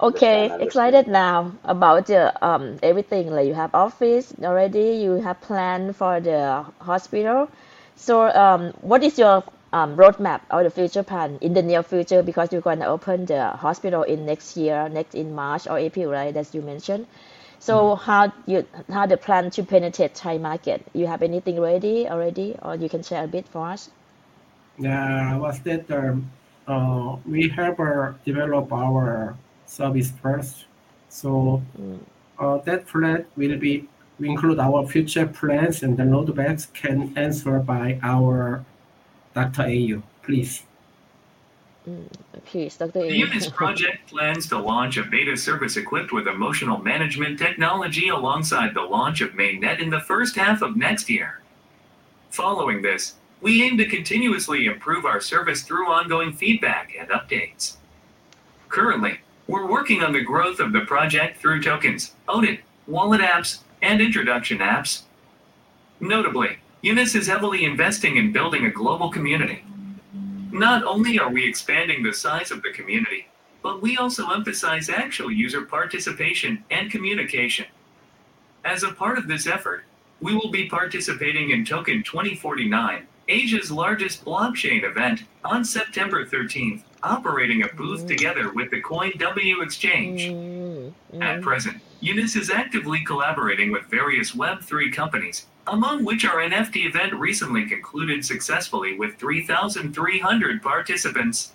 [0.00, 3.30] okay, understand, excited now about the um everything.
[3.30, 7.50] Like you have office already, you have plan for the hospital.
[7.96, 12.22] So um what is your um roadmap or the future plan in the near future
[12.22, 16.36] because you're gonna open the hospital in next year, next in March or April, right?
[16.36, 17.06] As you mentioned.
[17.59, 20.83] So how you how the plan to penetrate Thai market?
[20.93, 23.89] You have anything ready already, or you can share a bit for us?
[24.79, 26.29] Yeah, was that um,
[26.67, 29.35] uh, we have uh, develop our
[29.65, 30.65] service first.
[31.09, 31.99] So Mm.
[32.39, 33.87] uh, that plan will be
[34.19, 38.65] we include our future plans and the roadmaps can answer by our
[39.33, 39.63] Dr.
[39.63, 40.66] AU, please.
[41.87, 42.91] Dr.
[42.91, 43.25] The A.
[43.25, 48.81] UNIS project plans to launch a beta service equipped with emotional management technology alongside the
[48.81, 51.41] launch of MainNet in the first half of next year.
[52.29, 57.77] Following this, we aim to continuously improve our service through ongoing feedback and updates.
[58.67, 64.01] Currently, we're working on the growth of the project through tokens, ODIT, wallet apps, and
[64.01, 65.03] introduction apps.
[66.01, 69.63] Notably, UNIS is heavily investing in building a global community.
[70.51, 73.27] Not only are we expanding the size of the community,
[73.61, 77.65] but we also emphasize actual user participation and communication.
[78.63, 79.83] As a part of this effort,
[80.21, 87.63] we will be participating in Token 2049, Asia's largest blockchain event, on September 13th, operating
[87.63, 88.07] a booth Mm.
[88.07, 90.21] together with the CoinW exchange.
[90.27, 96.37] Mm, At mm, present, Unis is actively collaborating with various Web3 companies, among which our
[96.37, 101.51] NFT event recently concluded successfully with 3,300 participants.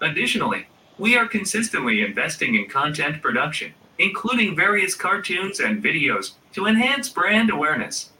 [0.00, 0.66] Additionally,
[0.98, 7.50] we are consistently investing in content production, including various cartoons and videos, to enhance brand
[7.50, 8.10] awareness.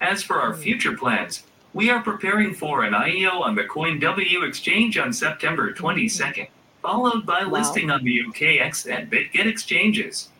[0.00, 4.98] As for our future plans, we are preparing for an IEO on the CoinW exchange
[4.98, 6.48] on September 22nd,
[6.82, 7.58] followed by Wow.
[7.58, 10.30] listing on the UKX and BitGet exchanges.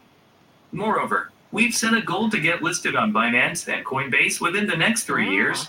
[0.73, 5.05] Moreover, we've set a goal to get listed on Binance and Coinbase within the next
[5.05, 5.33] three Ah.
[5.33, 5.69] years.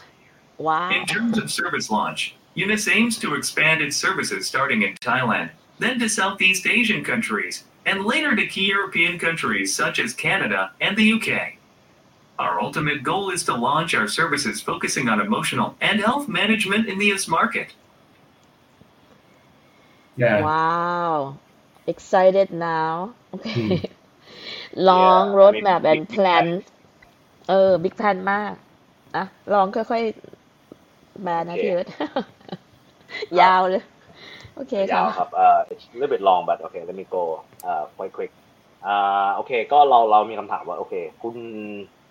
[0.58, 0.90] Wow.
[0.92, 5.98] In terms of service launch, Unis aims to expand its services starting in Thailand, then
[6.00, 11.14] to Southeast Asian countries, and later to key European countries such as Canada and the
[11.14, 11.58] UK.
[12.38, 16.98] Our ultimate goal is to launch our services focusing on emotional and health management in
[17.00, 17.74] the US market.
[20.18, 20.42] Yeah.
[20.42, 21.38] Wow.
[21.88, 23.14] Excited now.
[23.34, 23.78] Okay.
[23.78, 23.86] Hmm.
[24.76, 26.46] Long Yeah, I roadmap mean, and big- big plan
[27.50, 28.54] เออ big plan มาก
[29.16, 31.88] อะลองค่อยๆแปลนะโอเคพี่เอิร์ธ
[33.42, 33.84] ยาวเลย
[34.56, 37.24] โอเคยาวค่ะครับเอ่อ it's a little bit long but okay let me go
[37.64, 38.32] เอ่อ quite quick
[38.86, 41.36] อ่าโอเค ก็เราเรามีคำถามว่า โอเค คุณ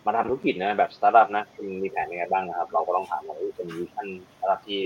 [0.07, 4.09] มาทำธุรกิจนะแบบสตาร์ทอัพนะคุณมีแผนยังไงบ้างนะครับ เราก็ต้องถามว่าเอ้ยเป็น vision
[4.39, 4.81] สตาร์ทอัพที่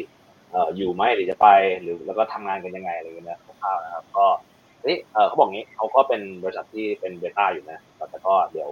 [0.51, 1.49] เอ่ออยู่ไหมหรือจะไป
[1.83, 4.27] หรือแล้วก็ทำงานกันยังไงอะไรอย่างเงี้ยนะคร่าวๆนะครับ ก็
[4.87, 7.81] นี่เออเขาบอกงี้เขาก็เป็นบริษัทที่เป็น beta อยู่นะ
[8.11, 8.71] แต่ก็เดี๋ยว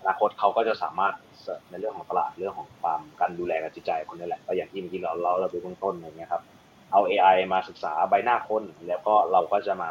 [0.00, 6.42] อนาคตเขาก็จะสามารถเสิร์ฟในเรื่องของตลาดเรื่องของความการดูแลการจิตใจคนนี่แหละก็อย่างที่เมื่อกี้เราเราเราไปเบื้องต้นอะไรเงี้ยครับ
[6.92, 9.90] เอา AI มาศึกษาใบหน้าคนแล้วก็เราก็จะมา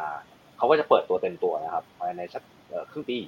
[0.56, 2.42] เขาก็จะเปิดตัวเต็มตัวนะครับภายในสัก
[2.90, 3.18] ครึ่งปี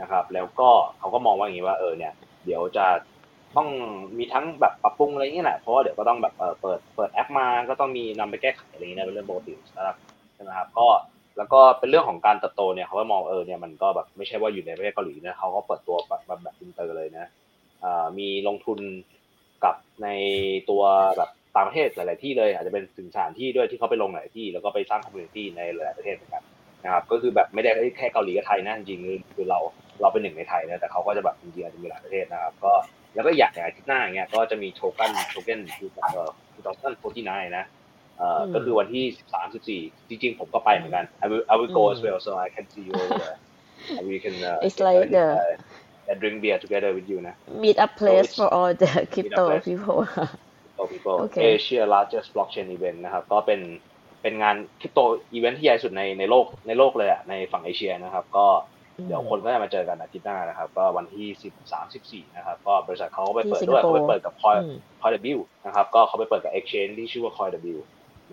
[0.00, 0.68] นะครับ แล้วก็
[0.98, 2.12] เขาก็มองว่าอย่างนี้ว่าเออเนี่ย
[2.44, 2.86] เดี๋ยวจะ
[3.56, 3.68] ต้อง
[4.18, 9.96] มีทั้งแบบปรับปรุงอะไรเงี้ยแหละเพราะว่าเดี๋ยวก็ต้องแบบเออเปิดเปิดแอปมาก็ต้องมีนำไปแก้ไขอะไรเงี้ยเป็นเรื่องปกตินะครับ
[10.34, 10.86] ใช่ไหมครับก็
[11.36, 17.26] แล้วก็เป็นเรื่องของการเติบโตเนี่ยเขาก็มองเออเนี่ยมันก็แบบไม่ใช่ว่าอยู่ในประเทศเกาหลีนะเขาก็เปิดตัวแบบแบบอินเตอร์เลยนะ
[17.84, 18.78] อ่ามีลงทุน
[19.64, 20.08] กับใน
[20.70, 20.82] ตัว
[21.16, 26.42] แบบต่างประเทศหลาย ๆ ที่เลย อาจจะเป็นถึงสถานที่ด้วยที่เขาไปลงหลายที่ แล้วก็ไปสร้างคอมมูนิตี้ในหลายประเทศเหมือนกัน
[26.84, 29.58] นะครับก็คือแบบไม่ได้แค่เกาหลีกับไทยนะจริงๆคือเรา
[30.00, 32.72] เราเป็นหนึ่งในไทยนะแต่เขาก็จะแบบจริงๆอาจจะมีหลายประเทศนะครับก็
[33.14, 37.64] แล้วก็อยากอย่างอาทิตย์หน้าเงี้ยก็จะมีโชกันโชเก้นคือเอ่อคือตอนนั้นโฟร์ที่นนะ
[38.54, 43.16] ก็คือวันที่สิบสามสิบสี่จริงๆ ผมก็ไปเหมือนกัน I will I will go as well so I can see you over
[43.24, 43.38] there
[43.98, 47.34] and we can uh, It's like the uh, and drink beer together with you นะ
[47.64, 49.64] meet up place it's- for all the crypto place.
[49.68, 50.00] people
[50.76, 53.60] for people โอเค Asia largest blockchain event นะครับก็เป็น
[54.22, 55.00] เป็นงานคริปโต
[55.32, 58.46] อีเวนท์ที่ใหญ่สุดในในโลกในโลกเลยอะในฝั่งเอเชียนะครับ ก็
[59.06, 67.78] เดี๋ยวคนก็จะมาเจอกันอาทิตย์หน้านะครับ ก็วันที่สิบสามสิบสี่นะครับ ก็บริษัทเขาก็ไปเปิดที่สิงด้ควยโปร์เขาไปเปิดกับคอยอืมคอยเดบิวนะครับ ก็เขาไปเปิดกับ exchange ที่ชื่อว่าคอยเดบิว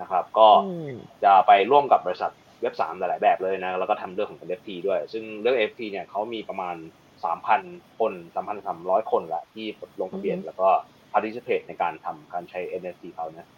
[0.01, 0.93] นะครับ ก็อืม
[1.23, 2.31] จะไปร่วมกับบริษัท
[2.61, 6.75] เว็บสามหลาย ๆ แบบเลยนะแล้วก็ทำเรื่องของ NFT ด้วย ซึ่งเรื่อง NFT เนี่ยเขามีประมาณ
[7.37, 8.13] 3,000 คน
[8.61, 9.65] 3,300 คนละที่
[10.01, 10.67] ลงทะเบียนอือฮึแล้วก็
[11.13, 13.49] participate ในการทำการใช้ NFT เขานะ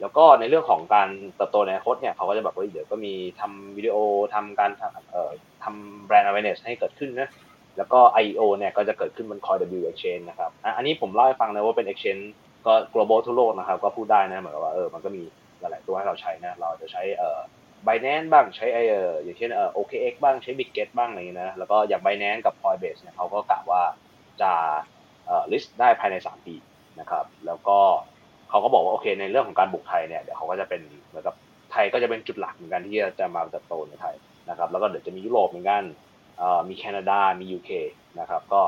[0.00, 3.96] แล้วก็ในเรื่องของการเติบโตในอนาคตเนี่ยเขาก็จะแบบว่าเดี๋ยวก็มีทำวิดีโอ
[4.34, 5.30] ทำการทำเอ่อ
[5.64, 7.30] ทำแบรนด์ awareness ให้เกิดขึ้นนะ
[7.76, 12.24] แล้วก็ IEO เนี่ยก็จะเกิดขึ้นบน CoinW Exchange นะครับอะอันนี้ผมเล่าให้ฟังนะว่าเป็น exchange
[12.66, 15.22] ก็ global ทั่วโลกนะครับ ก็พูดได้นะเหมือนกับว่าเออมันก็มี
[15.60, 17.40] หลาย ๆ ตัวให้เราใช้นะ เราจะใช้เอ่อ
[17.86, 23.82] Binance บ้างใช้ไอเอออย่างเช่นเอ่อ OKX บ้างใช้ Bitget บ้างอะไรอย่างเงี้นะ แล้วก็อย่าง Binance กับ Coinbase เนี่ยเขาก็กะว่า
[24.42, 24.52] จะ
[25.26, 26.54] เอ่อ list ได้ภายใน 3 ปี
[27.00, 27.78] นะครับ แล้วก็
[28.50, 31.34] เขาก็บอกว่าโอเคในเรื่องของการบุกไทยเนี่ยเดี๋ยวเขาก็จะเป็นเหมือนกับ
[31.72, 34.14] ไทยก็จะเป็นจุดหลักเหมือนกันที่จะจะมาเติบโตในไทย
[34.48, 35.82] นะครับแล้วก็เดี๋ยวจะมียุโรปเหมือนกัน
[36.38, 37.70] เอ่อมีแคนาดา มี UK
[38.20, 38.62] นะครับ ก็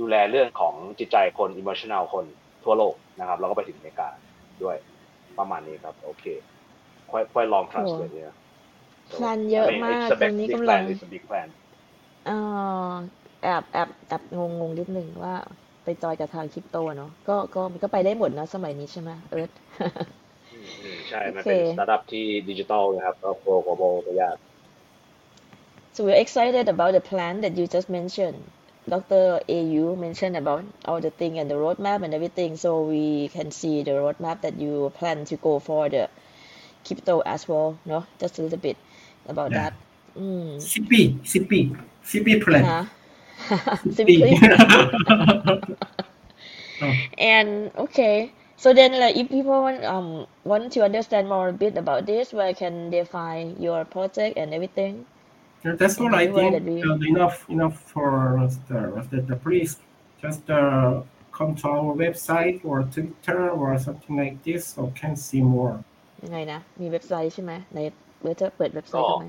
[0.00, 2.24] ดูแลเรื่องของจิตใจคน emotional คน
[2.64, 4.08] ทั่วโลกนะครับ แล้วก็ไปถึงอเมริกา
[4.62, 4.76] ด้วย
[5.38, 6.24] ประมาณนี้ครับ โอเค
[7.10, 8.34] ค่อยค่อยลอง translate เนี่ย
[9.10, 11.08] So, แพลนเยอะ I mean, มาก it's a ตร big- งนี้ big กำลัง plan, it's a
[11.14, 11.48] big plan
[12.26, 12.36] เอ่
[12.90, 12.92] อ
[13.42, 15.34] แอบแอบแอบงงงนิดนึงว่า
[15.84, 19.50] ไปจอยกับทางคริปโตเนาะก็ก็มันก็ไปได้หมดนะสมัยนี้ใช่ไหมเอิร์ธ
[20.52, 24.36] อืมอืมใช่ มันโอเคเป็นสตาร์ทอัพที่ดิจิทัลนะครับก็โปรโกโบก็ยาก
[25.94, 28.40] So we're excited about the plan that you just mentioned.
[28.88, 29.40] Dr.
[29.48, 32.56] AU mentioned about all the thing and the roadmap and everything.
[32.56, 36.08] So we can see the roadmap that you plan to go for the
[36.86, 38.06] crypto as well, no?
[38.18, 38.76] Just a little bit
[39.28, 39.70] about Yeah.
[39.70, 39.74] that.
[40.16, 40.60] Mm.
[40.60, 42.64] CP, CP, CP plan.
[42.64, 42.84] Huh?
[43.88, 43.90] CP.
[43.90, 44.40] Simply.
[47.18, 48.32] And okay.
[48.56, 52.32] So then like if people want um want to understand more a bit about this,
[52.32, 55.06] where can they find your project and everything?
[55.63, 56.53] Yeah, That's all I Anyway, think.
[56.55, 58.09] that we- uh, enough, enough for
[58.69, 58.79] the,
[59.11, 59.71] the, the please
[60.21, 61.01] just uh,
[61.37, 65.73] come to our website or Twitter or something like this, so can see more.
[66.23, 67.79] ยังไงนะ มีเว็บไซต์ใช่ไหมใน
[68.23, 69.27] เว็บจะเปิดเว็บไซต์ทำไม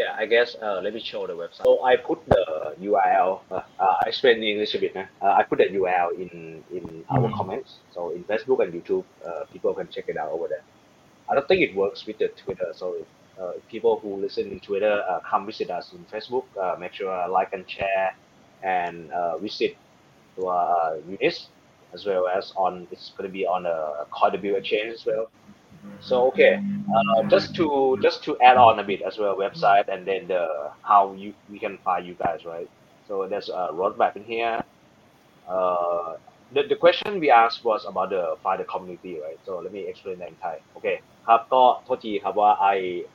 [0.00, 1.64] Yeah, I guess uh, let me show the website.
[1.68, 2.42] So I put the
[2.88, 3.30] URL.
[3.50, 4.92] Uh, uh, I explain in English a bit.
[4.98, 5.06] Nah?
[5.24, 6.30] Uh, I put the URL in
[6.76, 7.36] in our Mhm.
[7.38, 7.70] comments.
[7.94, 10.64] So in Facebook and YouTube, uh, people can check it out over there.
[11.28, 12.68] I don't think it works with the Twitter.
[12.80, 13.08] So if,
[13.41, 17.11] uh, people who listen in Twitter uh, come visit us in Facebook, uh, make sure
[17.13, 18.15] uh, like and share
[18.63, 19.77] and uh, visit
[20.37, 21.49] to uh, Unis
[21.93, 22.87] as well as on.
[22.91, 25.31] It's going to be on a CoinW exchange as well.
[26.01, 26.59] So okay,
[27.29, 31.13] just to just to add on a bit as well, website and then the how
[31.13, 32.69] you we can find you guys, right?
[33.07, 34.63] So there's a roadmap in here.
[36.53, 39.39] The the question we asked was about the find the community, right?
[39.45, 40.59] So let me explain that in Thai.
[40.77, 42.65] Okay ครับก็โทษทีครับว่าไอ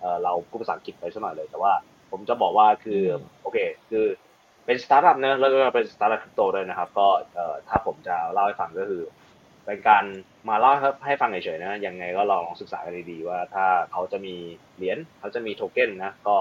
[0.00, 1.72] เอ่อเราพูดภาษาอังกฤษไปสักหน่อยเลย แต่ว่า
[2.10, 3.58] ผมจะบอกว่าคืออมโอเค
[3.90, 4.04] คือ
[4.66, 9.02] เป็นสตาร์ทอัพเนอะแล้วก็เป็นสตาร์ทอัพคริปโตด้วยนะครับ ก็เอ่อถ้าผมจะเล่าให้ฟังก็คือ
[9.66, 10.04] เป็นการ
[10.48, 10.72] มาเล่า
[11.06, 14.34] ให้ฟังเฉยๆนะยังไงก็ลองลองศึกษากันดีๆว่าถ้าเขาจะมี
[14.76, 16.36] เหรียญเขาจะมีโทเก้นนะก็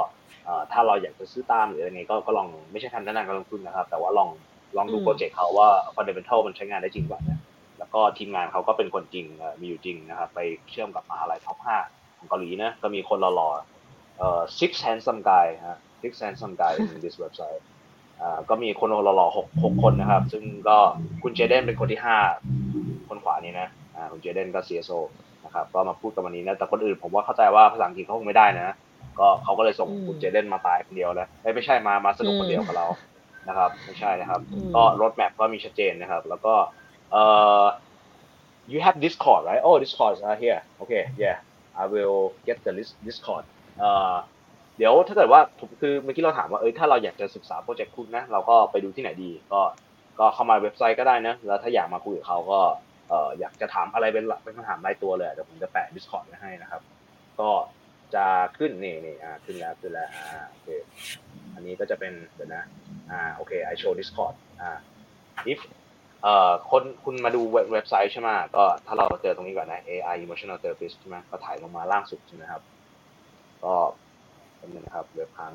[0.46, 4.30] เอ่อถ้าเราอยากจะซื้อตามหรืออะไรไงก็ก็ลองไม่ใช่ทำแนะนำการลงทุนนะครับ แต่ว่าลอง
[4.78, 7.40] ลองดูอืมโปรเจกต์เขาว่า fundamental มันใช้งานได้จริงกว่านะ
[7.80, 10.40] แล้วก็ทีมงานเขาก็เป็นคนจริงเอ่อมีอยู่จริงนะครับไป
[10.72, 11.58] เชื่อมกับมหาลัย top
[11.90, 17.62] 5ของเกาหลีนะก็มีคนหล่อๆเอ่อ six handsome guy ฮะ six handsome guy in this website
[18.22, 20.78] อ่าก็มีคนหล่อๆหกหกคนนะครับ ซึ่งก็
[21.24, 22.18] คุณเจเดนเป็นคนที่ห้า
[23.10, 25.00] คนขวานี้นะอ่าคุณเจเดนก็ CSO
[25.46, 28.76] นะครับก็มาพูดกันวันนี้นะแต่คนอื่นผมว่าเข้าใจว่าภาษาอังกฤษเขาคงไม่ได้นะ
[29.20, 32.88] ก็เขาก็เลยส่งอืมคุณเจเดนมาตายคนเดียวแล้วเอ้ยไม่ใช่มามาสนุกคนเดียวกับเรา
[33.48, 36.54] นะครับ ไม่ใช่นะครับอืมก็รถแมพก็มีชัดเจนนะครับ แล้วก็
[37.12, 37.24] เอ่
[37.62, 37.64] อ
[38.72, 41.38] you have Discord right oh Discord are here okay yeah
[41.82, 43.46] I will get the list Discord
[43.80, 44.14] เอ่อ
[44.78, 45.42] เดี๋ยวถ้าเกิดว่า
[45.82, 49.62] คือเมื่อกี้เราถามว่าเอ้ยถ้าเราอยากจะศึกษาโปรเจกต์คุณนะเราก็ไปดูที่ไหนดี ก็
[50.20, 52.60] ก็เข้ามาเว็บไซต์ก็ได้นะแล้วถ้าอยากมาคุยกับเขาก็
[53.10, 56.82] เอ่ออยากจะถามอะไรเป็นหลักเป็นคำถามรายตัวเลยเดี๋ยวผมจะแปะ Discord ไว้ให้นะครับ
[57.40, 57.50] ก็
[58.16, 58.26] จะ
[58.58, 60.68] ขึ้นนี่นี่อ่าขึ้นแล้วขึ้นแล้วอ่าโอเค
[61.54, 62.64] อันนี้ก็จะเป็นเดี๋ยวนะ
[63.12, 64.78] อ่าโอเค I show Discord อ่า
[65.52, 65.60] if
[66.26, 72.62] เอ่อคนคุณมาดูเว็บไซต์ใช่ไหมก็ถ้าเราเจอตรงนี้ก่อนนะ AI emotional therapist ใช่ไหมก็ถ่ายลงมาล่างสุดใช่ไหมครับ
[73.66, 73.74] ก็
[74.58, 75.54] เป็นงนะครับเว็บค้าง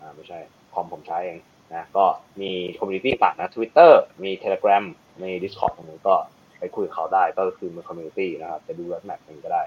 [0.00, 0.38] อ่าไม่ใช่
[0.74, 1.38] คอมผมใช้เอง
[1.72, 2.04] นะก็
[2.40, 3.92] มีคอมมูนิตี้ต่างนะ Twitter
[4.22, 4.84] มี Telegram
[5.22, 6.14] มี Discord ตรงนี้ก็
[6.58, 9.62] ไปคุยกับเขาได้ก็คือมีคอมมูนิตี้นะครับจะดู roadmap นี้ก็ได้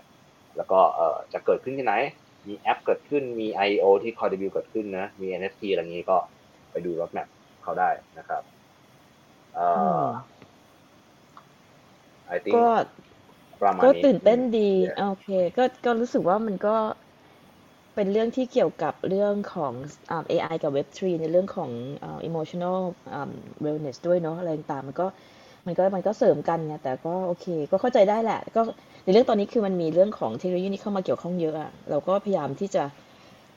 [0.58, 1.94] แล้วก็เอ่อจะเกิดขึ้นที่ไหน
[2.48, 6.18] มีแอปเกิดขึ้นมี IO ที่คอยดบิวเกิดขึ้นนะมี NFT อะไรงนี้ก็
[6.72, 7.28] ไปดู roadmap
[7.64, 7.90] เขาได้
[8.20, 8.44] นะครับ
[9.54, 9.66] เอ่
[10.02, 10.04] อ
[12.36, 12.68] I think ก็
[13.62, 14.96] ประมาณก็นี้ตื่นเต้นดี Yeah.
[15.10, 15.28] โอเค
[15.58, 16.76] ก็ก็รู้สึกว่ามันก็
[17.96, 19.74] เป็นเรื่องที่เกี่ยวกับเรื่องของ
[20.12, 21.72] อ่า AI กับ Web3 ในเรื่องของ
[22.04, 22.80] อ่า emotional
[23.14, 23.32] อ่า
[23.66, 25.08] wellness ด้วยเนาะอะไรต่างๆมันก็
[25.68, 28.62] มันก็มันก็เสริมกันไงแต่ก็โอเค ก็เข้าใจได้แหละ ก็
[29.04, 32.84] ในเรื่องตอนนี้คือมันมีเรื่องของเทคโนโลยีนี้เข้ามาเกี่ยวข้องเยอะอะเราก็พยายามที่จะ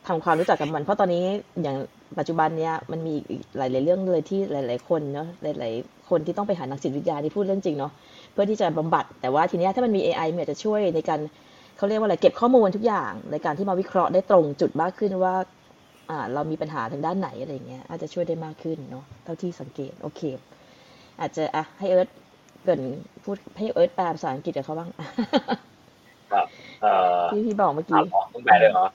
[0.07, 1.25] ทำความรู้จักกับมัน เพราะตอนนี้
[1.63, 1.77] อย่าง
[2.19, 7.93] ปัจจุบันเนี้ยมันมีอีกหลาย ๆ เรื่องเลยที่หลาย ๆ คนเนาะหลาย ๆ คนที่ต้องไปหานักจิตวิทยาที่พูดเรื่องจริงเนาะ
[8.26, 11.21] เพื่อที่จะบำบัด แต่ว่าทีเนี้ยถ้ามันมี AI มันอาจจะช่วยในการ
[11.77, 15.35] เขาเรียกว่าอะไรเก็บข้อมูลทุกอย่าง ในการที่มาวิเคราะห์ได้ตรงจุดมากขึ้นว่า
[16.11, 20.23] อ่าเรามีปัญหาทางด้านไหนอะไรเงี้ยอาจจะช่วยได้มากขึ้นเนาะเท่าที่สังเกตโอเค
[21.21, 22.09] อาจจะอะให้เอิร์ธ
[22.63, 22.83] เกริน
[23.25, 24.91] พูดให้เอิร์ธแปลภาษาอังกฤษกับเขาบ้าง
[26.33, 26.47] ครับ
[26.83, 28.87] เอ่อที่พี่บอกเมื่ออ่ากี้นออกต้องแปลเลยเหรอ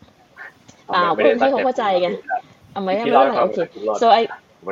[0.96, 2.42] อ้าวไม่ได้เพื่อนที่เขาเข้าใจไงครับ
[2.74, 4.24] เอาไหมที่ไม่เล่าเป็นไรให้ฟังโอเคที่เล่า so I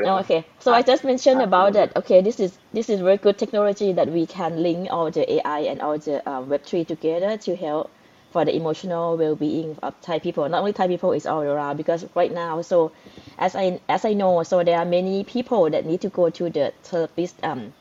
[0.03, 0.45] Oh, okay.
[0.59, 1.95] So I just mentioned about that.
[1.97, 5.59] Okay, this is this is very good technology that we can link all the AI
[5.61, 7.91] and all the uh, Web three together to help
[8.31, 10.47] for the emotional well-being of Thai people.
[10.49, 12.91] Not only Thai people, it's all around because right now, so
[13.37, 16.49] as I as I know, so there are many people that need to go to
[16.49, 17.73] the therapist, um,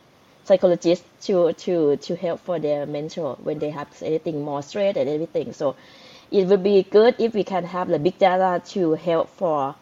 [0.44, 5.08] psychologist to to to help for their mental when they have anything more stress and
[5.08, 5.52] everything.
[5.52, 5.76] So
[6.32, 9.76] it would be good if we can have the big data to help for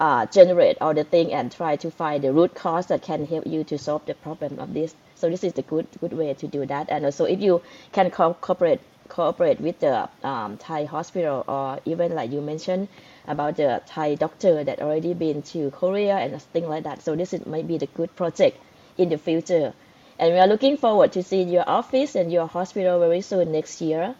[0.00, 3.46] uh, generate all the thing and try to find the root cause that can help
[3.46, 4.94] you to solve the problem of this.
[5.14, 6.90] So this is the good good way to do that.
[6.90, 12.14] And also, if you can co- cooperate cooperate with the um, Thai hospital or even
[12.14, 12.88] like you mentioned
[13.28, 17.02] about the Thai doctor that already been to Korea and things like that.
[17.02, 18.58] So this is might be the good project
[18.98, 19.74] in the future.
[20.18, 23.80] And we are looking forward to see your office and your hospital very soon next
[23.80, 24.14] year.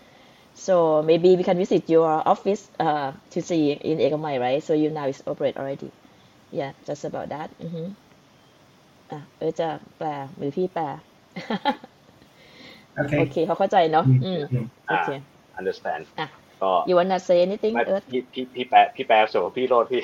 [0.54, 4.62] So maybe we can visit your office uh, to see in Egamai, right?
[4.62, 5.90] So you now is operate already.
[6.52, 7.50] Yeah, just about that.
[7.62, 7.82] อือฮึ
[9.10, 10.84] อะเออจะแปลหรือพี่แปล
[12.94, 13.22] โอ Okay.
[13.32, 14.66] เคเขาเข้าใจเนาะ Mm, อืม mm.
[14.88, 15.08] โอเค
[15.60, 16.26] understand อะ
[16.62, 20.02] ก็ you wanna say anything ไม่เอิร์ธพี่พี่พี่แปลพี่แปลส่วนของพี่โรดพี่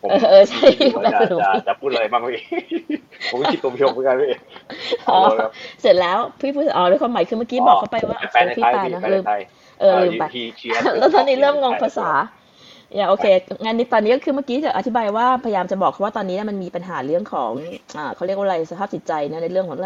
[0.00, 2.40] ผมเออเออใช่พี่ว่าจะแปลส่วนจะพี่จะพูดอะไรบ้างพี่
[3.30, 4.30] ผมก็คิดตัวพี่เหมือนกันพี่
[5.08, 5.50] อ๋อเอาเลยครับ
[5.82, 9.40] เสร็จแล้วพี่พูดอ๋อแล้วความหมายคือเมื่อกี้บอกเขาไปว่าแปลในพี่ไทยแปลพี่นะแปลลืในมไทย
[9.80, 12.10] เออลืมไปพี่เชียร์แล้วตอนนี้เริ่มงงภาษา
[12.94, 13.26] อย่าโอเค
[13.64, 17.52] งั้นในตอนนี้ก็คือเมื่อกี้จะอธิบายว่าพยายามจะบอกเขาว่าตอนนี้เนี่ยมันมีปัญหาเรื่องของ
[17.96, 19.78] อ่าเขาเรียกว่าอะไรสภาพจิตใจนะในเรื่องของ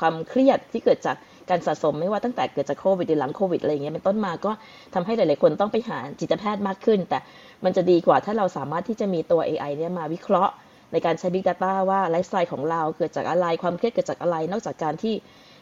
[0.00, 1.16] ความเครียดที่เกิดจาก
[1.50, 4.52] การสะสมไม่ว่าตั้งแต่เกิดจากโควิดหรือหลังโควิดอะไรเงี้ยเป็นต้นมาก็
[4.94, 7.18] ทำให้หลาย ๆ คนต้องไปหาจิตแพทย์มากขึ้น แต่
[7.64, 10.52] มันจะดีกว่าถ้าเราสามารถที่จะมีตัว AI เนี่ยมาวิเคราะห์
[10.92, 15.14] ในการใช้ Big Data ว่าไลฟ์สไตล์ของเราเกิดจากอะไรความเครียดเกิดจากอะไร นอกจากการที่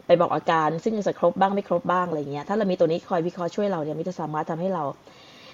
[0.06, 4.84] ไปบอกอาการ ซึ่งจะครบบ้างไม่ครบบ้างอะไรเงี้ยถ้าเรามีตัวนี้คอยวิเคราะห์ช่วยเราเนี่ยมันจะสามารถทำให้เรา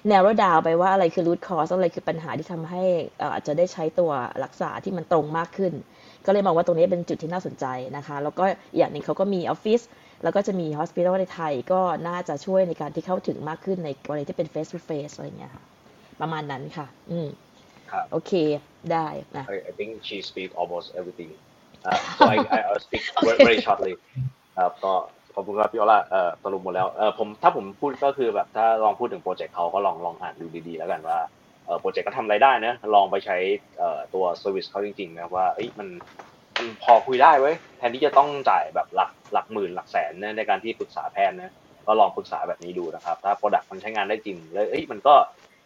[0.09, 2.83] narrow down ไปว่าอะไรคือ root cause อะไรคือปัญหาที่ทำให้
[3.21, 4.11] อ่าจจะได้ใช้ตัว
[4.43, 5.73] รักษาที่มันตรงมากขึ้น
[6.25, 7.65] ก็เลยมองว่าตรงนี้เป็นจุดที่น่าสนใจ
[7.97, 9.81] นะคะ แล้วก็อีกอย่างหนึ่งเขาก็มีออฟฟิศ
[10.23, 15.63] แล้วก็จะมี hospital ในไทยก็น่าจะช่วยในการที่เข้าถึงมากขึ้นในกรณีที่เป็น face to face อะไรเงี้ยค่ะ
[16.21, 17.27] ประมาณนั้นค่ะ อืม
[17.91, 18.31] ครับโอเค
[18.91, 19.07] ได้
[19.37, 21.31] นะ I, I think she speak almost everything
[21.87, 23.93] uh, so I I I'll speak very, very shortly
[24.57, 24.93] ครับก็
[25.35, 31.19] ขอบคุณครับพี่ออล่าเอ่อสรุปหมดแล้วเออผมถ้าผมพูดก็คือแบบถ้าลองพูดถึงโปรเจกต์เขาก็ลองลองอ่านดูดีๆ แล้วกันว่า
[31.65, 33.37] เออโปรเจกต์ก็ทำอะไรได้นะลองไปใช้
[33.77, 35.87] เอ่อตัว service เขาจริงๆนะว่าเอ้ยมัน
[36.27, 36.28] มัน
[36.83, 41.51] พอคุยได้เว้ยแทนที่จะต้องจ่ายแบบหลักหลักหมื่นหลักแสนนะในการที่ปรึกษาแพทย์นะ
[41.87, 45.15] ก็ลองปรึกษาแบบนี้ดูนะครับ ถ้า product มันใช้งานได้จริงแล้วเอ้ยมันก็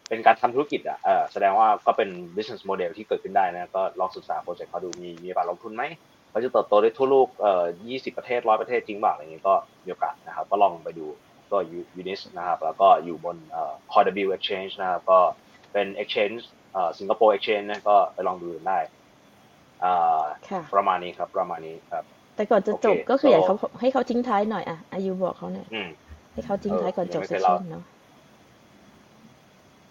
[0.08, 5.82] เป็นการทำธุรกิจอะเออแสดงว่าก็เป็น business model ที่เกิดขึ้นได้นะก็ลองศึกษาโปรเจกต์เขาดูมีมีโอกาสลงทุนไหม
[6.30, 11.06] เขาจะเติบโตได้ทั่วโลกเอ่อ20ประเทศ100ประเทศจริงเปล่าอะไรอย่างนี้ก็มีโอกาสนะครับ ก็ลองไปดู
[11.52, 11.58] ก็
[11.96, 15.18] UNIS นะครับ แล้วก็อยู่บนเอ่อ c o r d w Exchange นะครับ ก็
[15.72, 16.40] เป็น Exchange
[16.72, 18.78] เอ่อสิงคโปร์ Exchange นะก็ไปลองดูได้
[19.83, 22.03] อ่า ค่ะ ประมาณนี้ครับ ประมาณนี้ครับ
[22.35, 25.89] แต่ก่อนจะจบ โอเค ก็คืออยาก so เขาให้เขาทิ้งท้ายหน่อยอ่ะอายุบอกเขาหน่อย อืม
[26.33, 27.83] ให้เขาทิ้งท้ายก่อนจบ เออ เซ ยัง ส ไม่เคย ชั่ เล่า นเนาะ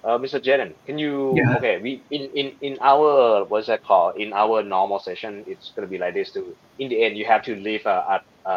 [0.03, 0.41] Uh, Mr.
[0.41, 1.15] Jaden, can you?
[1.39, 1.57] Yeah.
[1.57, 4.15] Okay, we in in in our what's that called?
[4.17, 6.33] In our normal session, it's gonna be like this.
[6.33, 8.55] To in the end, you have to leave a a a,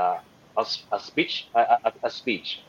[0.57, 2.63] a, s- a speech a, a, a speech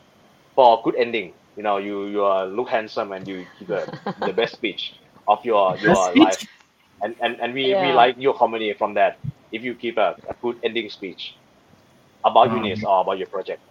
[0.55, 1.35] for good ending.
[1.55, 3.87] You know, you you are look handsome and you give the,
[4.25, 4.93] the best speech
[5.27, 6.23] of your your Best speech?
[6.23, 6.41] life,
[7.02, 9.18] and and and we we like your comedy from that.
[9.52, 11.34] If you give a, a good ending speech
[12.24, 13.62] about Um, Unis or about your project.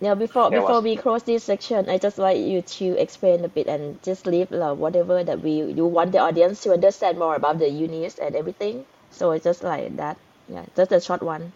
[0.00, 3.44] Now, before There before was- we close this section, I just like you to explain
[3.44, 7.18] a bit and just leave uh, whatever that we you want the audience to understand
[7.18, 8.84] more about the unis and everything.
[9.10, 10.16] So it's just like that.
[10.48, 11.52] Yeah, just a short one.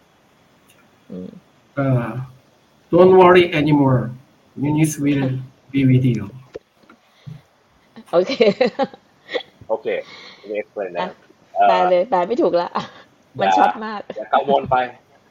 [1.11, 1.31] Mm.
[1.77, 2.21] Uh,
[2.91, 4.11] don't worry anymore.
[4.55, 5.39] Eunice will
[5.71, 6.29] be with you.
[8.13, 8.55] Okay.
[9.69, 10.03] Okay,
[10.43, 11.09] let me explain that.
[11.67, 12.69] แปล Uh, เลยแปลไม่ถูกละ
[13.39, 14.75] มันอย่าช็อตมาก อย่ากังวลไป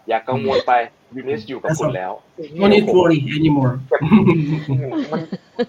[0.08, 0.72] อย่ากังวลไป
[1.16, 2.12] ยูนิสอยู่กับคุณแล้ว
[2.60, 3.72] No need to worry anymore.
[5.12, 5.20] มัน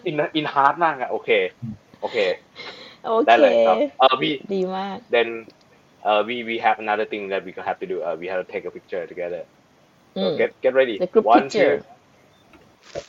[0.06, 1.30] อินอินฮาร์ดมากอะโอเค
[2.02, 2.18] โอเค
[3.06, 5.28] โอได้เคเลยครับเออ we ดีมาก then
[6.10, 8.48] uh we we have another thing that we have to do uh we have to
[8.54, 9.44] take a picture together
[10.18, 11.76] อื so ม get get ready The group one picture.
[11.78, 13.04] two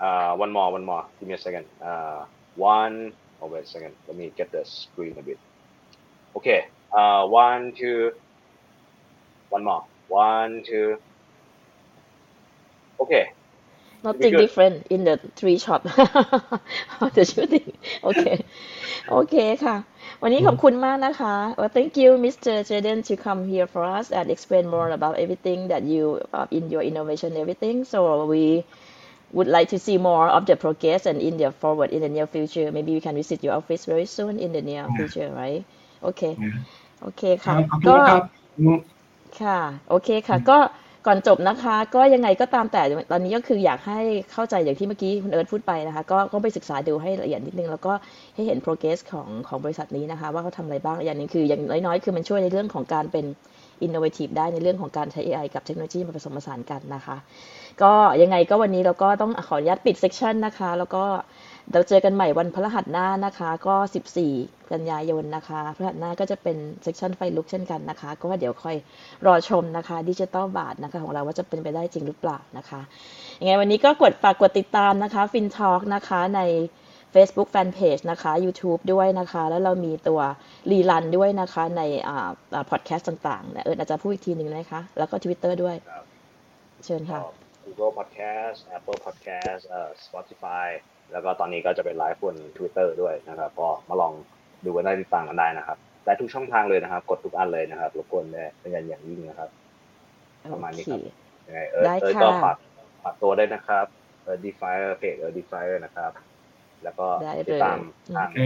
[0.00, 3.94] uh one more one more give me a second uh one oh wait a second
[4.08, 5.38] let me get the screen a bit
[6.36, 8.12] okay uh one two
[9.50, 10.96] one more one two
[13.00, 13.26] okay
[14.02, 14.38] nothing good.
[14.38, 15.84] different in the three shot
[17.00, 18.24] of the shooting โอเค
[19.10, 19.76] โอเคค่ะ
[20.22, 22.54] วันนี้ขอบคุณมากนะคะ well, thank you Mr.
[22.68, 26.04] Jaden to come here for us and explain more about everything that you
[26.36, 27.98] uh, in your innovation everything so
[28.32, 28.44] we
[29.35, 32.27] would like to see more of the progress and in the forward in the near
[32.33, 34.97] future maybe we can visit your office very soon in the near Yeah.
[34.97, 35.61] future right
[36.03, 36.55] โอเค Yeah.
[37.01, 38.21] โอเคครัค่ะบขอบคุณก็นะครับ
[38.59, 38.77] อืม
[39.41, 39.59] ค่ะ
[39.89, 40.57] โอเคค่ะ ก็
[41.07, 43.99] ก่อนจบนะคะ ก็ยังไงก็ตามแต่ตอนนี้ก็คืออยากให้
[44.31, 47.93] เข้าใจอย่างที่เมื่อกี้คุณเอิร์ธพูดไปนะคะ ก็ก็ไปศึกษาดูให้ละเอียดนิดนึง แล้วก็
[48.35, 53.25] ให้เห็น progress ของของบริษัทนี้นะคะ ว่าเขาทำอะไรบ้างอย่างหนึงคืออย่างน้อยๆ คือมันช่วยในเรื่องของการเป็น
[53.85, 57.15] innovative ได้ในเรื่องของการใช้ AI กับเทคโนโลยีมาผสมผสานกันนะคะ
[57.81, 61.03] ก็ยังไงก็วันนี้เราก็ต้องขออนุญาตปิดเซ c ชันนะคะ แล้วก็
[61.73, 63.75] เราเจอกันใหม่วันพฤหัสหน้านะคะ ก็
[64.23, 68.75] 14 กันยายนนะคะพฤหัสหน้าก็จะเป็นเซ c ชันไฟลุกเช่นกันนะคะ ก็เดี๋ยวคอย
[69.25, 72.81] รอชมนะคะดิจิ t a ลบาทนะคะของเราว่าจะเป็นไปได้จริงหรือเปล่านะคะ
[73.39, 76.41] ยังไงวันนี้ก็กดฝากกดติดตามนะคะ FinTalk นะคะใน
[77.13, 80.19] Facebook Fanpage นะคะ YouTube ด้วยนะคะ แล้วเรามีตัว
[80.71, 82.29] rerun ด้วยนะคะในอ่า
[82.69, 86.03] พอดแคสต์ต่างๆเนี่ยเอออาจจะพูดอีกทีหนึ่งนะคะ แล้วก็ Twitter ด้วยครับ
[86.85, 87.19] เชิญค่ะ
[87.65, 90.67] Google Podcast Apple Podcast เอ่อ Spotify
[91.11, 94.13] แล้วก็ตอนนี้ก็จะเป็นไลฟ์บน Twitter ด้วยนะครับ ก็มาลอง
[94.65, 99.49] ดูกันได้ติดตามกันได้นะครับได้ทุกช่องทางเลยนะครับ กดทุกอันเลยนะครับรบกวนได้เป็นอย่างอย่างยิ่งนะครับ
[100.53, 100.99] ประมาณนี้ครับ
[101.47, 102.57] ยังไงเออได้เออค่ะก็ฝาก
[103.03, 103.85] ฝากตัวได้วยนะครับ
[104.23, 106.11] เออ Defier เพจเออ Defier นะครับ
[106.83, 107.77] แล้วก็ได้ติดตาม
[108.11, 108.39] เลยทางโอเค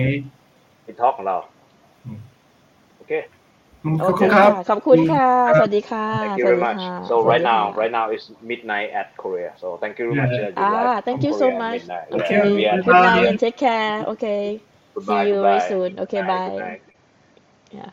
[0.85, 1.37] ทิกทอกของเรา
[2.05, 2.19] อืม
[2.97, 3.13] โอเค
[3.83, 7.93] อืมขโออบเคคุณครัค่ะบขอบคุณค่ะครับสวัสดีค่ะ thank ส you วัส very ดี much ค่ะ so สวัส right ดี now ค่ะ right
[7.99, 10.45] now is midnight at Korea so thank you very much Yeah.
[10.45, 11.81] uh, you Ah, live thank from you so Korea at much.
[11.81, 12.07] midnight.
[12.17, 12.37] Okay.
[12.37, 13.07] Yeah, we are- Good Bye.
[13.15, 13.93] night and take care.
[14.13, 14.41] Okay.
[14.95, 15.69] Goodbye, See you very goodbye.
[15.71, 15.89] soon.
[16.03, 16.55] Okay, Good night, bye.
[16.57, 16.81] good night.
[17.77, 17.91] Yeah.